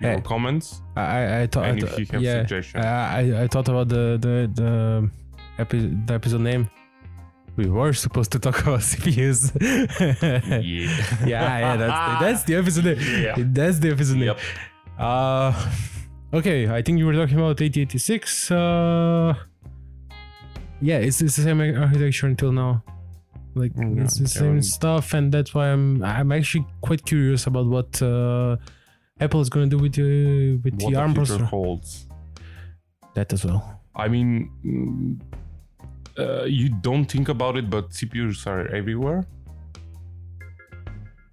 to 0.00 0.08
your 0.08 0.20
comments 0.22 0.80
I 0.96 1.42
I, 1.42 1.46
thought. 1.46 1.66
and 1.66 1.82
if 1.82 1.98
you 1.98 2.06
have 2.12 2.22
yeah, 2.22 2.40
suggestions. 2.40 2.84
I, 2.84 3.20
I 3.20 3.42
I 3.42 3.46
thought 3.48 3.68
about 3.68 3.88
the 3.88 4.18
the 4.20 4.50
the, 4.54 5.10
epi- 5.58 5.94
the 6.06 6.14
episode 6.14 6.40
name. 6.40 6.68
We 7.56 7.66
were 7.68 7.92
supposed 7.92 8.32
to 8.32 8.38
talk 8.38 8.60
about 8.62 8.80
CPUs. 8.80 9.52
yeah. 9.60 10.60
yeah, 11.26 11.58
yeah, 11.58 11.76
that's 11.76 12.18
the, 12.18 12.24
that's 12.24 12.42
the 12.44 12.54
episode. 12.56 12.98
Yeah. 12.98 13.34
That's 13.38 13.78
the 13.78 13.90
episode. 13.90 14.18
Yep. 14.18 14.38
Uh, 14.98 15.52
okay, 16.32 16.68
I 16.68 16.80
think 16.82 16.98
you 16.98 17.06
were 17.06 17.12
talking 17.14 17.36
about 17.38 17.60
8086. 17.60 18.50
Uh, 18.50 19.34
yeah, 20.80 20.98
it's, 20.98 21.20
it's 21.20 21.36
the 21.36 21.42
same 21.42 21.60
architecture 21.60 22.26
until 22.26 22.52
now. 22.52 22.82
Like 23.54 23.74
Mm, 23.74 23.96
yeah, 23.98 24.04
it's 24.04 24.18
the 24.18 24.28
same 24.28 24.52
and- 24.52 24.64
stuff, 24.64 25.12
and 25.12 25.30
that's 25.30 25.52
why 25.54 25.68
I'm 25.68 26.02
I'm 26.02 26.32
actually 26.32 26.64
quite 26.80 27.04
curious 27.04 27.46
about 27.46 27.66
what 27.66 28.00
uh, 28.00 28.56
Apple 29.20 29.42
is 29.42 29.50
going 29.50 29.68
to 29.68 29.76
do 29.76 29.82
with 29.82 29.92
the 29.92 30.56
with 30.64 30.80
What 30.80 30.90
the 30.94 30.98
ARM 30.98 31.12
the 31.12 31.20
processor. 31.20 31.42
holds. 31.44 32.06
That 33.14 33.30
as 33.34 33.44
well. 33.44 33.78
I 33.94 34.08
mean, 34.08 34.50
mm, 34.64 35.20
uh, 36.22 36.44
you 36.58 36.68
don't 36.88 37.06
think 37.14 37.28
about 37.36 37.54
it, 37.60 37.66
but 37.74 37.84
CPUs 37.90 38.46
are 38.46 38.62
everywhere. 38.80 39.20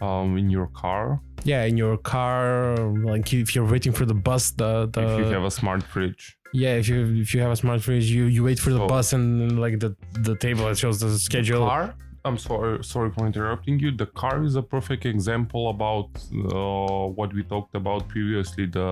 Um, 0.01 0.37
in 0.37 0.49
your 0.49 0.67
car, 0.67 1.19
Yeah, 1.43 1.63
in 1.65 1.75
your 1.75 1.97
car, 1.97 2.77
like 3.11 3.33
if 3.33 3.53
you're 3.53 3.69
waiting 3.75 3.91
for 3.91 4.05
the 4.05 4.13
bus, 4.27 4.51
the 4.51 4.71
the 4.93 5.01
if 5.01 5.19
you 5.19 5.33
have 5.37 5.43
a 5.43 5.51
smart 5.51 5.81
fridge. 5.83 6.23
yeah, 6.53 6.75
if 6.81 6.87
you 6.91 6.99
if 7.23 7.33
you 7.33 7.41
have 7.45 7.51
a 7.51 7.59
smart 7.63 7.81
fridge, 7.81 8.07
you 8.17 8.23
you 8.35 8.41
wait 8.49 8.59
for 8.65 8.71
the 8.77 8.85
bus 8.93 9.07
and 9.17 9.59
like 9.59 9.75
the 9.83 9.91
the 10.27 10.35
table 10.45 10.63
that 10.67 10.77
shows 10.83 10.97
the 11.01 11.09
schedule. 11.29 11.65
car 11.73 11.85
i'm 12.27 12.37
sorry 12.37 12.83
sorry 12.93 13.09
for 13.15 13.23
interrupting 13.31 13.75
you 13.83 13.89
the 14.03 14.09
car 14.21 14.35
is 14.47 14.55
a 14.63 14.65
perfect 14.75 15.03
example 15.15 15.63
about 15.75 16.09
uh, 16.53 17.07
what 17.19 17.29
we 17.37 17.41
talked 17.53 17.73
about 17.81 18.01
previously 18.13 18.65
the 18.77 18.89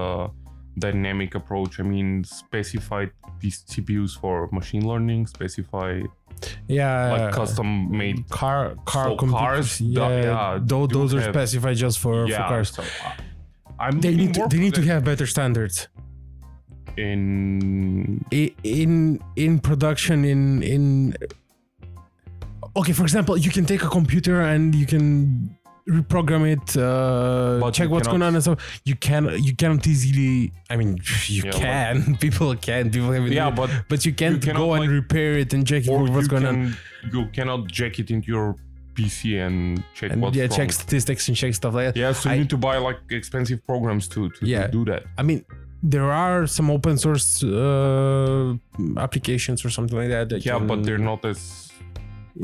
dynamic 0.79 1.35
approach 1.35 1.79
i 1.79 1.83
mean 1.83 2.23
specified 2.23 3.09
these 3.41 3.57
cpus 3.71 4.11
for 4.21 4.47
machine 4.51 4.83
learning 4.87 5.25
specify 5.27 6.01
Yeah, 6.67 7.11
like 7.13 7.33
custom 7.33 7.89
made 8.01 8.17
car 8.29 8.75
car 8.85 9.07
So 9.09 9.15
cars, 9.17 9.81
yeah, 9.81 10.09
yeah, 10.09 10.59
those 10.61 11.11
are 11.15 11.21
have- 11.21 11.33
specified 11.33 11.77
just 11.85 11.97
for, 12.03 12.27
for 12.27 12.43
cars. 12.51 12.69
so, 12.75 12.83
uh, 12.83 13.11
i'm 13.83 13.95
They 14.05 14.13
need 14.21 14.33
to, 14.37 14.41
they 14.51 14.59
need 14.65 14.75
to 14.75 14.83
have 14.91 15.01
better 15.11 15.25
standards 15.35 15.87
in 16.97 18.23
in 18.63 19.19
in 19.35 19.59
production 19.59 20.25
in 20.25 20.63
in. 20.63 21.13
Okay, 22.75 22.93
for 22.93 23.03
example, 23.03 23.37
you 23.37 23.49
can 23.49 23.65
take 23.65 23.81
a 23.83 23.89
computer 23.89 24.41
and 24.41 24.75
you 24.75 24.85
can 24.85 25.56
reprogram 25.89 26.43
it, 26.55 26.77
uh, 26.77 27.71
check 27.71 27.85
you 27.85 27.91
what's 27.91 28.07
going 28.07 28.21
on, 28.21 28.35
and 28.35 28.43
so 28.43 28.57
you 28.85 28.95
can 28.95 29.29
you 29.43 29.55
can't 29.55 29.85
easily. 29.87 30.51
I 30.69 30.75
mean, 30.75 30.97
you 31.27 31.43
Yeah, 31.45 31.51
can. 31.51 32.17
People 32.25 32.55
can. 32.55 32.89
People 32.91 33.11
have 33.11 33.27
yeah 33.29 33.49
but 33.49 33.69
but 33.89 34.05
you 34.05 34.13
can't 34.13 34.41
cannot, 34.41 34.59
go 34.59 34.73
and 34.73 34.81
like- 34.83 34.91
repair 34.91 35.37
it 35.37 35.53
and 35.53 35.65
check 35.65 35.87
or 35.87 36.03
what's 36.03 36.23
you 36.23 36.27
going 36.29 36.45
on. 36.45 36.77
you 37.13 37.27
cannot 37.33 37.67
jack 37.67 37.99
it 37.99 38.11
into 38.11 38.27
your 38.31 38.55
pc 38.95 39.39
and 39.45 39.83
check 39.93 40.11
And 40.11 40.21
what's 40.21 40.35
yeah, 40.35 40.43
wrong. 40.47 40.57
check 40.57 40.71
statistics 40.71 41.27
and 41.27 41.37
check 41.37 41.53
stuff 41.53 41.73
like 41.75 41.93
that. 41.93 41.99
Yeah, 41.99 42.11
so 42.13 42.29
you 42.29 42.35
I- 42.35 42.37
need 42.39 42.49
to 42.49 42.57
buy 42.57 42.77
like 42.77 42.99
expensive 43.11 43.59
programs 43.65 44.07
to, 44.09 44.29
to, 44.29 44.39
to 44.45 44.67
do 44.71 44.85
that. 44.85 45.03
I 45.17 45.23
mean, 45.23 45.45
there 45.83 46.11
are 46.11 46.47
some 46.47 46.71
open 46.71 46.97
source 46.97 47.43
uh, 47.43 48.55
applications 48.97 49.63
or 49.63 49.69
something 49.69 49.97
like 49.97 50.09
that. 50.09 50.29
that 50.29 50.45
Yeah, 50.45 50.59
but 50.59 50.83
they're 50.83 50.97
not 50.97 51.23
as 51.25 51.66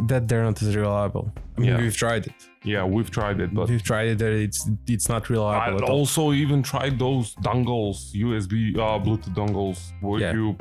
that 0.07 0.27
they're 0.27 0.43
not 0.43 0.61
as 0.61 0.75
reliable. 0.75 1.31
I 1.57 1.61
mean, 1.61 1.69
Yeah. 1.69 1.81
we've 1.81 1.95
tried 1.95 2.27
it. 2.27 2.33
yeah, 2.63 2.83
we've 2.83 3.11
tried 3.11 3.39
it, 3.39 3.53
but 3.53 3.69
we've 3.69 3.83
tried 3.83 4.07
it. 4.07 4.17
That 4.19 4.31
it's 4.33 4.69
it's 4.87 5.07
not 5.09 5.23
I 5.29 5.33
reliable 5.33 5.83
all. 5.85 5.99
also 5.99 6.31
even 6.33 6.63
tried 6.63 6.97
those 6.99 7.35
dongles, 7.35 7.97
USB 8.15 8.75
uh, 8.75 8.99
Bluetooth 9.05 9.35
dongles, 9.35 9.79
where 10.01 10.19
Yeah. 10.21 10.33
you 10.33 10.55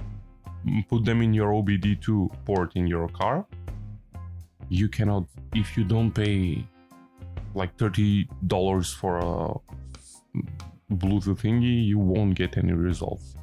put 0.91 1.05
them 1.05 1.23
in 1.23 1.33
your 1.35 1.51
OBD2 1.53 2.31
port 2.45 2.71
in 2.77 2.87
your 2.87 3.09
car. 3.09 3.47
You 4.69 4.89
cannot 4.89 5.25
if 5.55 5.77
you 5.77 5.85
don't 5.85 6.13
pay 6.13 6.65
like 7.55 7.77
thirty 7.77 8.29
dollars 8.47 8.93
for 8.93 9.13
a 9.19 9.35
Bluetooth 10.95 11.41
thingy, 11.45 11.87
you 11.87 11.99
won't 11.99 12.35
get 12.35 12.57
any 12.59 12.73
results. 12.73 13.35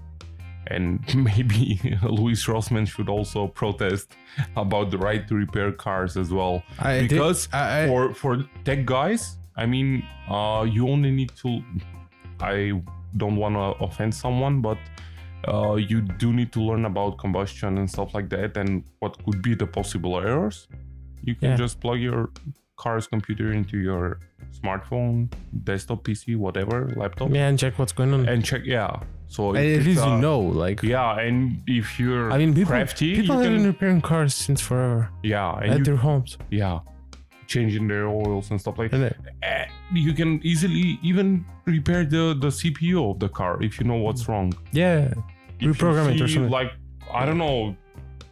And 0.69 0.99
maybe 1.29 1.79
Louis 2.03 2.39
Rossman 2.47 2.87
should 2.87 3.09
also 3.09 3.47
protest 3.47 4.15
about 4.55 4.91
the 4.91 4.97
right 4.97 5.27
to 5.27 5.35
repair 5.35 5.71
cars 5.71 6.15
as 6.17 6.31
well. 6.31 6.61
I 6.79 6.99
did- 6.99 7.09
because 7.09 7.49
I, 7.51 7.83
I, 7.83 7.87
for 7.87 8.13
for 8.13 8.31
tech 8.65 8.85
guys 8.85 9.35
i 9.57 9.65
mean 9.65 10.05
uh 10.29 10.65
you 10.75 10.87
only 10.87 11.11
need 11.11 11.31
to 11.43 11.61
i 12.39 12.71
don't 13.17 13.35
want 13.35 13.55
to 13.55 13.83
offend 13.85 14.13
someone 14.13 14.61
but 14.61 14.77
uh 15.51 15.73
you 15.75 15.99
do 16.01 16.31
need 16.31 16.51
to 16.53 16.61
learn 16.61 16.85
about 16.85 17.17
combustion 17.17 17.77
and 17.79 17.89
stuff 17.89 18.13
like 18.13 18.29
that 18.29 18.55
and 18.55 18.83
what 18.99 19.13
could 19.25 19.41
be 19.41 19.53
the 19.55 19.65
possible 19.67 20.13
errors 20.19 20.67
you 21.23 21.35
can 21.35 21.49
Yeah. 21.51 21.55
just 21.57 21.79
plug 21.81 21.99
your 21.99 22.29
car's 22.77 23.07
computer 23.07 23.51
into 23.51 23.77
your 23.79 24.19
smartphone 24.61 25.29
desktop 25.63 26.03
pc 26.05 26.37
whatever 26.37 26.93
laptop 26.95 27.29
yeah, 27.31 27.47
and 27.49 27.57
check 27.59 27.77
what's 27.79 27.91
going 27.99 28.13
on. 28.13 28.29
and 28.29 28.45
check 28.45 28.61
yeah 28.65 28.91
so 29.29 29.55
at 29.55 29.63
least 29.87 30.03
you 30.05 30.17
know, 30.17 30.39
like. 30.39 30.81
yeah 30.83 31.19
and 31.25 31.61
if 31.67 31.99
you're 31.99 32.31
I 32.33 32.37
mean, 32.39 32.53
people, 32.53 32.71
crafty 32.71 33.15
people 33.15 33.35
you 33.35 33.41
have 33.43 33.53
been 33.57 33.65
repairing 33.73 34.01
cars 34.01 34.33
since 34.33 34.59
forever 34.59 35.09
yeah 35.23 35.55
and 35.61 35.71
at 35.71 35.77
you, 35.79 35.83
their 35.85 35.95
homes. 35.95 36.37
yeah 36.49 36.79
changing 37.47 37.87
their 37.87 38.07
oils 38.07 38.51
and 38.51 38.59
stuff 38.59 38.77
like 38.77 38.93
uh, 38.93 39.09
eh, 39.43 39.65
you 39.93 40.13
can 40.13 40.39
easily 40.43 40.99
even 41.01 41.45
repair 41.65 42.05
the 42.05 42.35
the 42.39 42.49
CPU 42.59 43.11
of 43.11 43.19
the 43.19 43.29
car 43.29 43.61
if 43.61 43.79
you 43.79 43.85
know 43.87 43.95
what's 44.05 44.27
wrong. 44.29 44.53
yeah, 44.71 45.11
If 45.57 45.61
you 45.61 45.73
Reprogram 45.73 46.13
it 46.13 46.21
or 46.21 46.27
something. 46.27 46.51
Like 46.51 46.71
I 47.11 47.25
don't 47.25 47.39
know, 47.39 47.75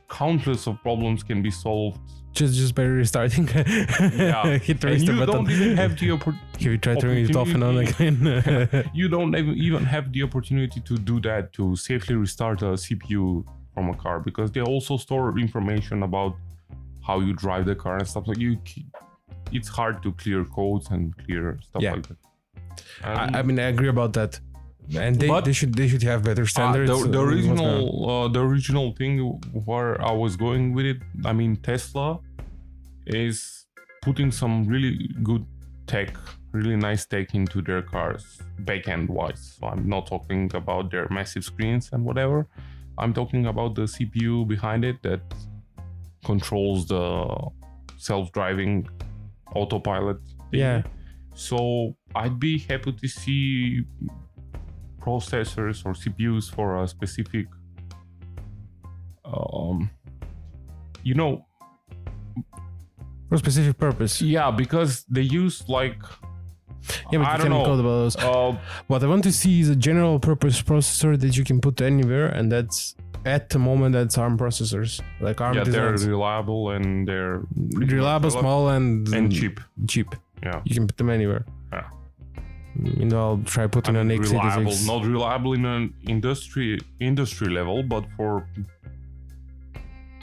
countless 0.10 0.68
of 0.68 0.82
problems 0.82 1.24
can 1.24 1.42
be 1.42 1.52
solved. 1.52 2.00
just 2.34 2.54
just 2.56 2.76
by 2.76 2.84
restarting. 2.84 3.48
Yeah, 3.56 4.58
Hit 4.58 4.82
the 4.82 4.88
and 4.90 5.02
you 5.02 5.14
button. 5.20 5.36
don't 5.36 5.50
even 5.52 5.78
have 5.78 5.98
the 6.00 6.10
oppor- 6.10 6.38
Have 6.54 6.62
you 6.62 6.78
tried 6.78 7.00
turning 7.00 7.26
it 7.30 7.36
off 7.36 7.50
and 7.56 7.64
on 7.64 7.78
again? 7.78 8.90
you 8.94 9.08
don't 9.10 9.34
ev- 9.36 9.58
even 9.68 9.84
have 9.84 10.12
the 10.14 10.22
opportunity 10.24 10.80
to 10.82 10.94
do 10.98 11.20
that 11.22 11.54
to 11.54 11.76
safely 11.76 12.16
restart 12.16 12.62
a 12.62 12.72
CPU 12.86 13.44
from 13.74 13.90
a 13.90 13.96
car 13.96 14.20
because 14.20 14.52
they 14.52 14.62
also 14.62 14.98
store 14.98 15.38
information 15.40 16.04
about 16.04 16.36
how 17.08 17.20
you 17.20 17.34
drive 17.34 17.66
the 17.66 17.76
car 17.76 17.98
and 17.98 18.08
stuff 18.08 18.28
like 18.28 18.38
you. 18.40 18.58
It's 19.52 19.68
hard 19.70 20.04
to 20.04 20.12
clear 20.14 20.44
codes 20.46 20.88
and 20.92 21.16
clear 21.26 21.58
stuff 21.64 21.82
Yeah. 21.82 21.94
like 21.94 22.08
that. 22.08 22.18
I, 23.04 23.40
I 23.40 23.42
mean, 23.44 23.60
I 23.60 23.68
agree 23.70 23.88
about 23.90 24.14
that. 24.14 24.40
And 24.96 25.20
they, 25.20 25.28
But- 25.28 25.44
they 25.46 25.54
should 25.54 25.74
they 25.76 25.88
should 25.88 26.04
have 26.04 26.24
better 26.24 26.44
Uh, 26.44 26.54
standards. 26.56 26.90
the, 26.90 26.96
the 26.98 27.20
uh, 27.20 27.26
going 27.26 27.28
on. 27.28 27.34
original, 27.34 28.10
uh, 28.10 28.28
the 28.30 28.40
original 28.42 28.92
thing 28.94 29.20
where 29.66 30.02
I 30.02 30.12
was 30.12 30.36
going 30.38 30.74
with 30.74 30.86
it, 30.86 30.98
I 31.26 31.34
mean, 31.34 31.58
Tesla 31.58 32.20
is 33.06 33.66
putting 34.02 34.32
some 34.32 34.66
really 34.66 35.10
good 35.24 35.46
tech, 35.88 36.16
really 36.54 36.76
nice 36.78 37.06
tech 37.06 37.34
into 37.36 37.62
their 37.62 37.82
cars, 37.82 38.24
backend 38.64 39.10
wise. 39.10 39.58
So 39.60 39.68
I'm 39.68 39.88
not 39.90 40.08
talking 40.08 40.50
about 40.56 40.92
their 40.92 41.08
massive 41.10 41.44
screens 41.44 41.90
and 41.92 42.04
whatever. 42.06 42.48
I'm 42.98 43.14
talking 43.14 43.46
about 43.46 43.76
the 43.76 43.84
CPU 43.88 44.48
behind 44.48 44.84
it 44.86 44.98
that 45.04 45.22
controls 46.24 46.88
the 46.88 47.28
self-driving 47.98 48.88
autopilot. 49.56 50.18
thing. 50.52 50.60
Yeah. 50.60 50.82
So 51.34 51.96
I'd 52.16 52.40
be 52.40 52.60
happy 52.60 52.92
to 52.94 53.08
see 53.08 53.84
processors 55.08 55.78
or 55.86 55.92
CPUs 56.02 56.46
for 56.56 56.68
a 56.84 56.88
specific, 56.88 57.46
um, 59.26 59.90
you 61.04 61.16
know, 61.16 61.46
for 63.30 63.36
a 63.36 63.38
specific 63.38 63.78
purpose. 63.78 64.22
yeah, 64.22 64.52
because 64.52 64.92
they 65.16 65.22
use 65.42 65.56
like 65.80 66.00
Yeah, 67.12 67.20
but 67.20 67.28
I 67.28 67.32
you 67.34 67.38
don't 67.40 67.48
can 67.48 67.52
know. 67.58 67.66
code 67.66 67.80
about 67.86 67.98
those. 68.04 68.16
Uh, 68.16 68.58
What 68.88 69.04
I 69.04 69.08
want 69.08 69.24
to 69.24 69.32
see 69.42 69.60
is 69.64 69.70
a 69.70 69.76
general 69.76 70.20
purpose 70.20 70.62
processor 70.62 71.20
that 71.24 71.36
you 71.38 71.44
can 71.50 71.60
put 71.60 71.82
anywhere, 71.82 72.28
and 72.38 72.52
that's 72.52 72.96
at 73.26 73.50
the 73.50 73.60
moment 73.60 73.92
that's 73.98 74.18
ARM 74.18 74.38
processors, 74.38 75.02
like 75.20 75.42
ARM 75.42 75.56
yeah, 75.58 75.64
they're 75.74 75.92
reliable 76.16 76.62
and 76.76 77.08
they're 77.08 77.42
pretty 77.76 77.96
reliable, 77.96 78.32
small, 78.32 78.70
and 78.70 79.08
and 79.18 79.32
cheap. 79.32 79.60
Cheap. 79.88 80.10
Yeah. 80.44 80.62
You 80.68 80.74
can 80.78 80.86
put 80.88 80.98
them 80.98 81.10
anywhere. 81.10 81.44
You 82.84 83.06
know, 83.06 83.20
I'll 83.30 83.44
try 83.46 83.66
putting 83.68 83.96
I 83.96 84.02
an 84.02 84.08
mean, 84.10 84.22
reliable, 84.22 84.72
x86. 84.72 84.88
not 84.88 85.06
reliable 85.06 85.54
in 85.54 85.66
an 85.66 85.94
industry 86.08 86.80
industry 87.00 87.50
level, 87.50 87.82
but 87.84 88.06
for 88.16 88.48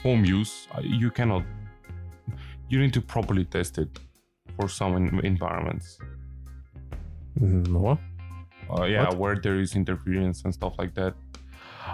home 0.03 0.23
use, 0.25 0.67
you 0.81 1.09
cannot. 1.11 1.43
You 2.69 2.79
need 2.79 2.93
to 2.93 3.01
properly 3.01 3.45
test 3.45 3.77
it 3.77 3.89
for 4.55 4.67
some 4.69 4.95
en- 4.95 5.19
environments. 5.25 5.97
What? 7.39 7.99
Uh, 8.69 8.85
yeah, 8.85 9.05
What? 9.09 9.17
where 9.17 9.35
there 9.35 9.59
is 9.59 9.75
interference 9.75 10.43
and 10.45 10.53
stuff 10.53 10.73
like 10.79 10.93
that. 10.95 11.13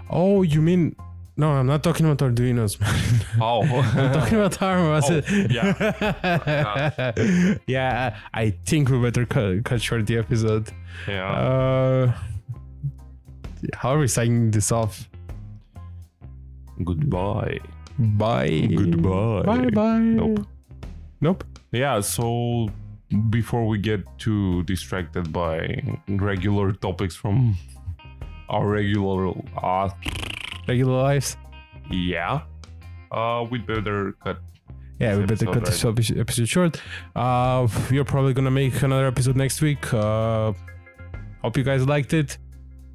Oh, 0.09 0.43
you 0.43 0.61
mean? 0.61 0.95
No, 1.37 1.53
I'm 1.53 1.65
not 1.65 1.81
talking 1.81 2.05
about 2.05 2.19
Arduino's, 2.19 2.79
man. 2.79 3.21
Oh, 3.41 3.63
I'm 3.95 4.13
talking 4.13 4.37
about 4.37 4.61
ARM. 4.61 5.01
Oh, 5.03 5.07
it? 5.09 5.51
yeah. 5.51 7.57
yeah, 7.67 8.17
I 8.33 8.51
think 8.65 8.89
we 8.89 9.01
better 9.01 9.25
cut, 9.25 9.63
cut 9.63 9.81
short 9.81 10.05
the 10.05 10.17
episode. 10.17 10.69
yeah. 11.07 11.31
Uh, 11.31 12.13
how 13.73 13.93
are 13.93 13.99
we 13.99 14.07
signing 14.07 14.51
this 14.51 14.71
off? 14.71 15.07
Goodbye. 16.83 17.59
Bye. 17.97 18.67
Goodbye. 18.75 19.43
Bye 19.43 19.69
bye. 19.69 19.99
Nope. 19.99 20.45
Nope. 21.21 21.43
Yeah. 21.71 22.01
So 22.01 22.69
before 23.29 23.67
we 23.67 23.77
get 23.77 24.01
too 24.17 24.63
distracted 24.63 25.31
by 25.31 25.81
regular 26.07 26.73
topics 26.73 27.15
from 27.15 27.55
our 28.49 28.67
regular 28.67 29.31
uh, 29.61 29.89
Regular 30.67 31.01
lives. 31.03 31.37
yeah, 31.89 32.41
uh, 33.11 33.45
we'd 33.49 33.65
better 33.67 34.13
cut. 34.23 34.37
Yeah, 34.99 35.17
we 35.17 35.25
better 35.25 35.45
cut 35.45 35.57
episode 35.57 35.95
this 35.95 36.11
epi- 36.11 36.19
episode 36.19 36.47
short. 36.49 36.81
Uh, 37.15 37.67
we're 37.89 38.03
probably 38.05 38.33
gonna 38.33 38.51
make 38.51 38.81
another 38.83 39.07
episode 39.07 39.35
next 39.35 39.61
week. 39.61 39.91
Uh, 39.93 40.53
hope 41.41 41.57
you 41.57 41.63
guys 41.63 41.85
liked 41.87 42.13
it. 42.13 42.37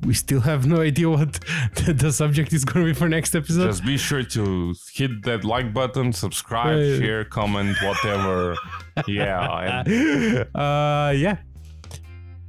we 0.04 0.12
still 0.14 0.40
have 0.40 0.66
no 0.66 0.80
idea 0.82 1.08
what 1.08 1.32
the, 1.74 2.12
subject 2.12 2.52
is 2.52 2.64
going 2.66 2.84
to 2.84 2.92
be 2.92 2.94
for 2.96 3.08
next 3.08 3.34
episode. 3.34 3.64
Just 3.66 3.82
be 3.84 3.96
sure 3.96 4.22
to 4.22 4.74
hit 4.92 5.22
that 5.24 5.42
like 5.42 5.72
button, 5.72 6.12
subscribe, 6.12 6.76
Right. 6.76 6.98
share, 7.00 7.24
comment, 7.24 7.74
whatever. 7.82 8.54
yeah. 9.08 9.82
And, 9.86 10.46
uh, 10.54 11.12
yeah. 11.16 11.38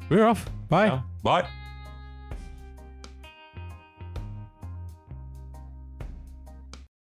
We're 0.10 0.28
off. 0.28 0.46
Bye. 0.70 0.88
yeah. 0.88 1.02
Bye. 1.24 1.48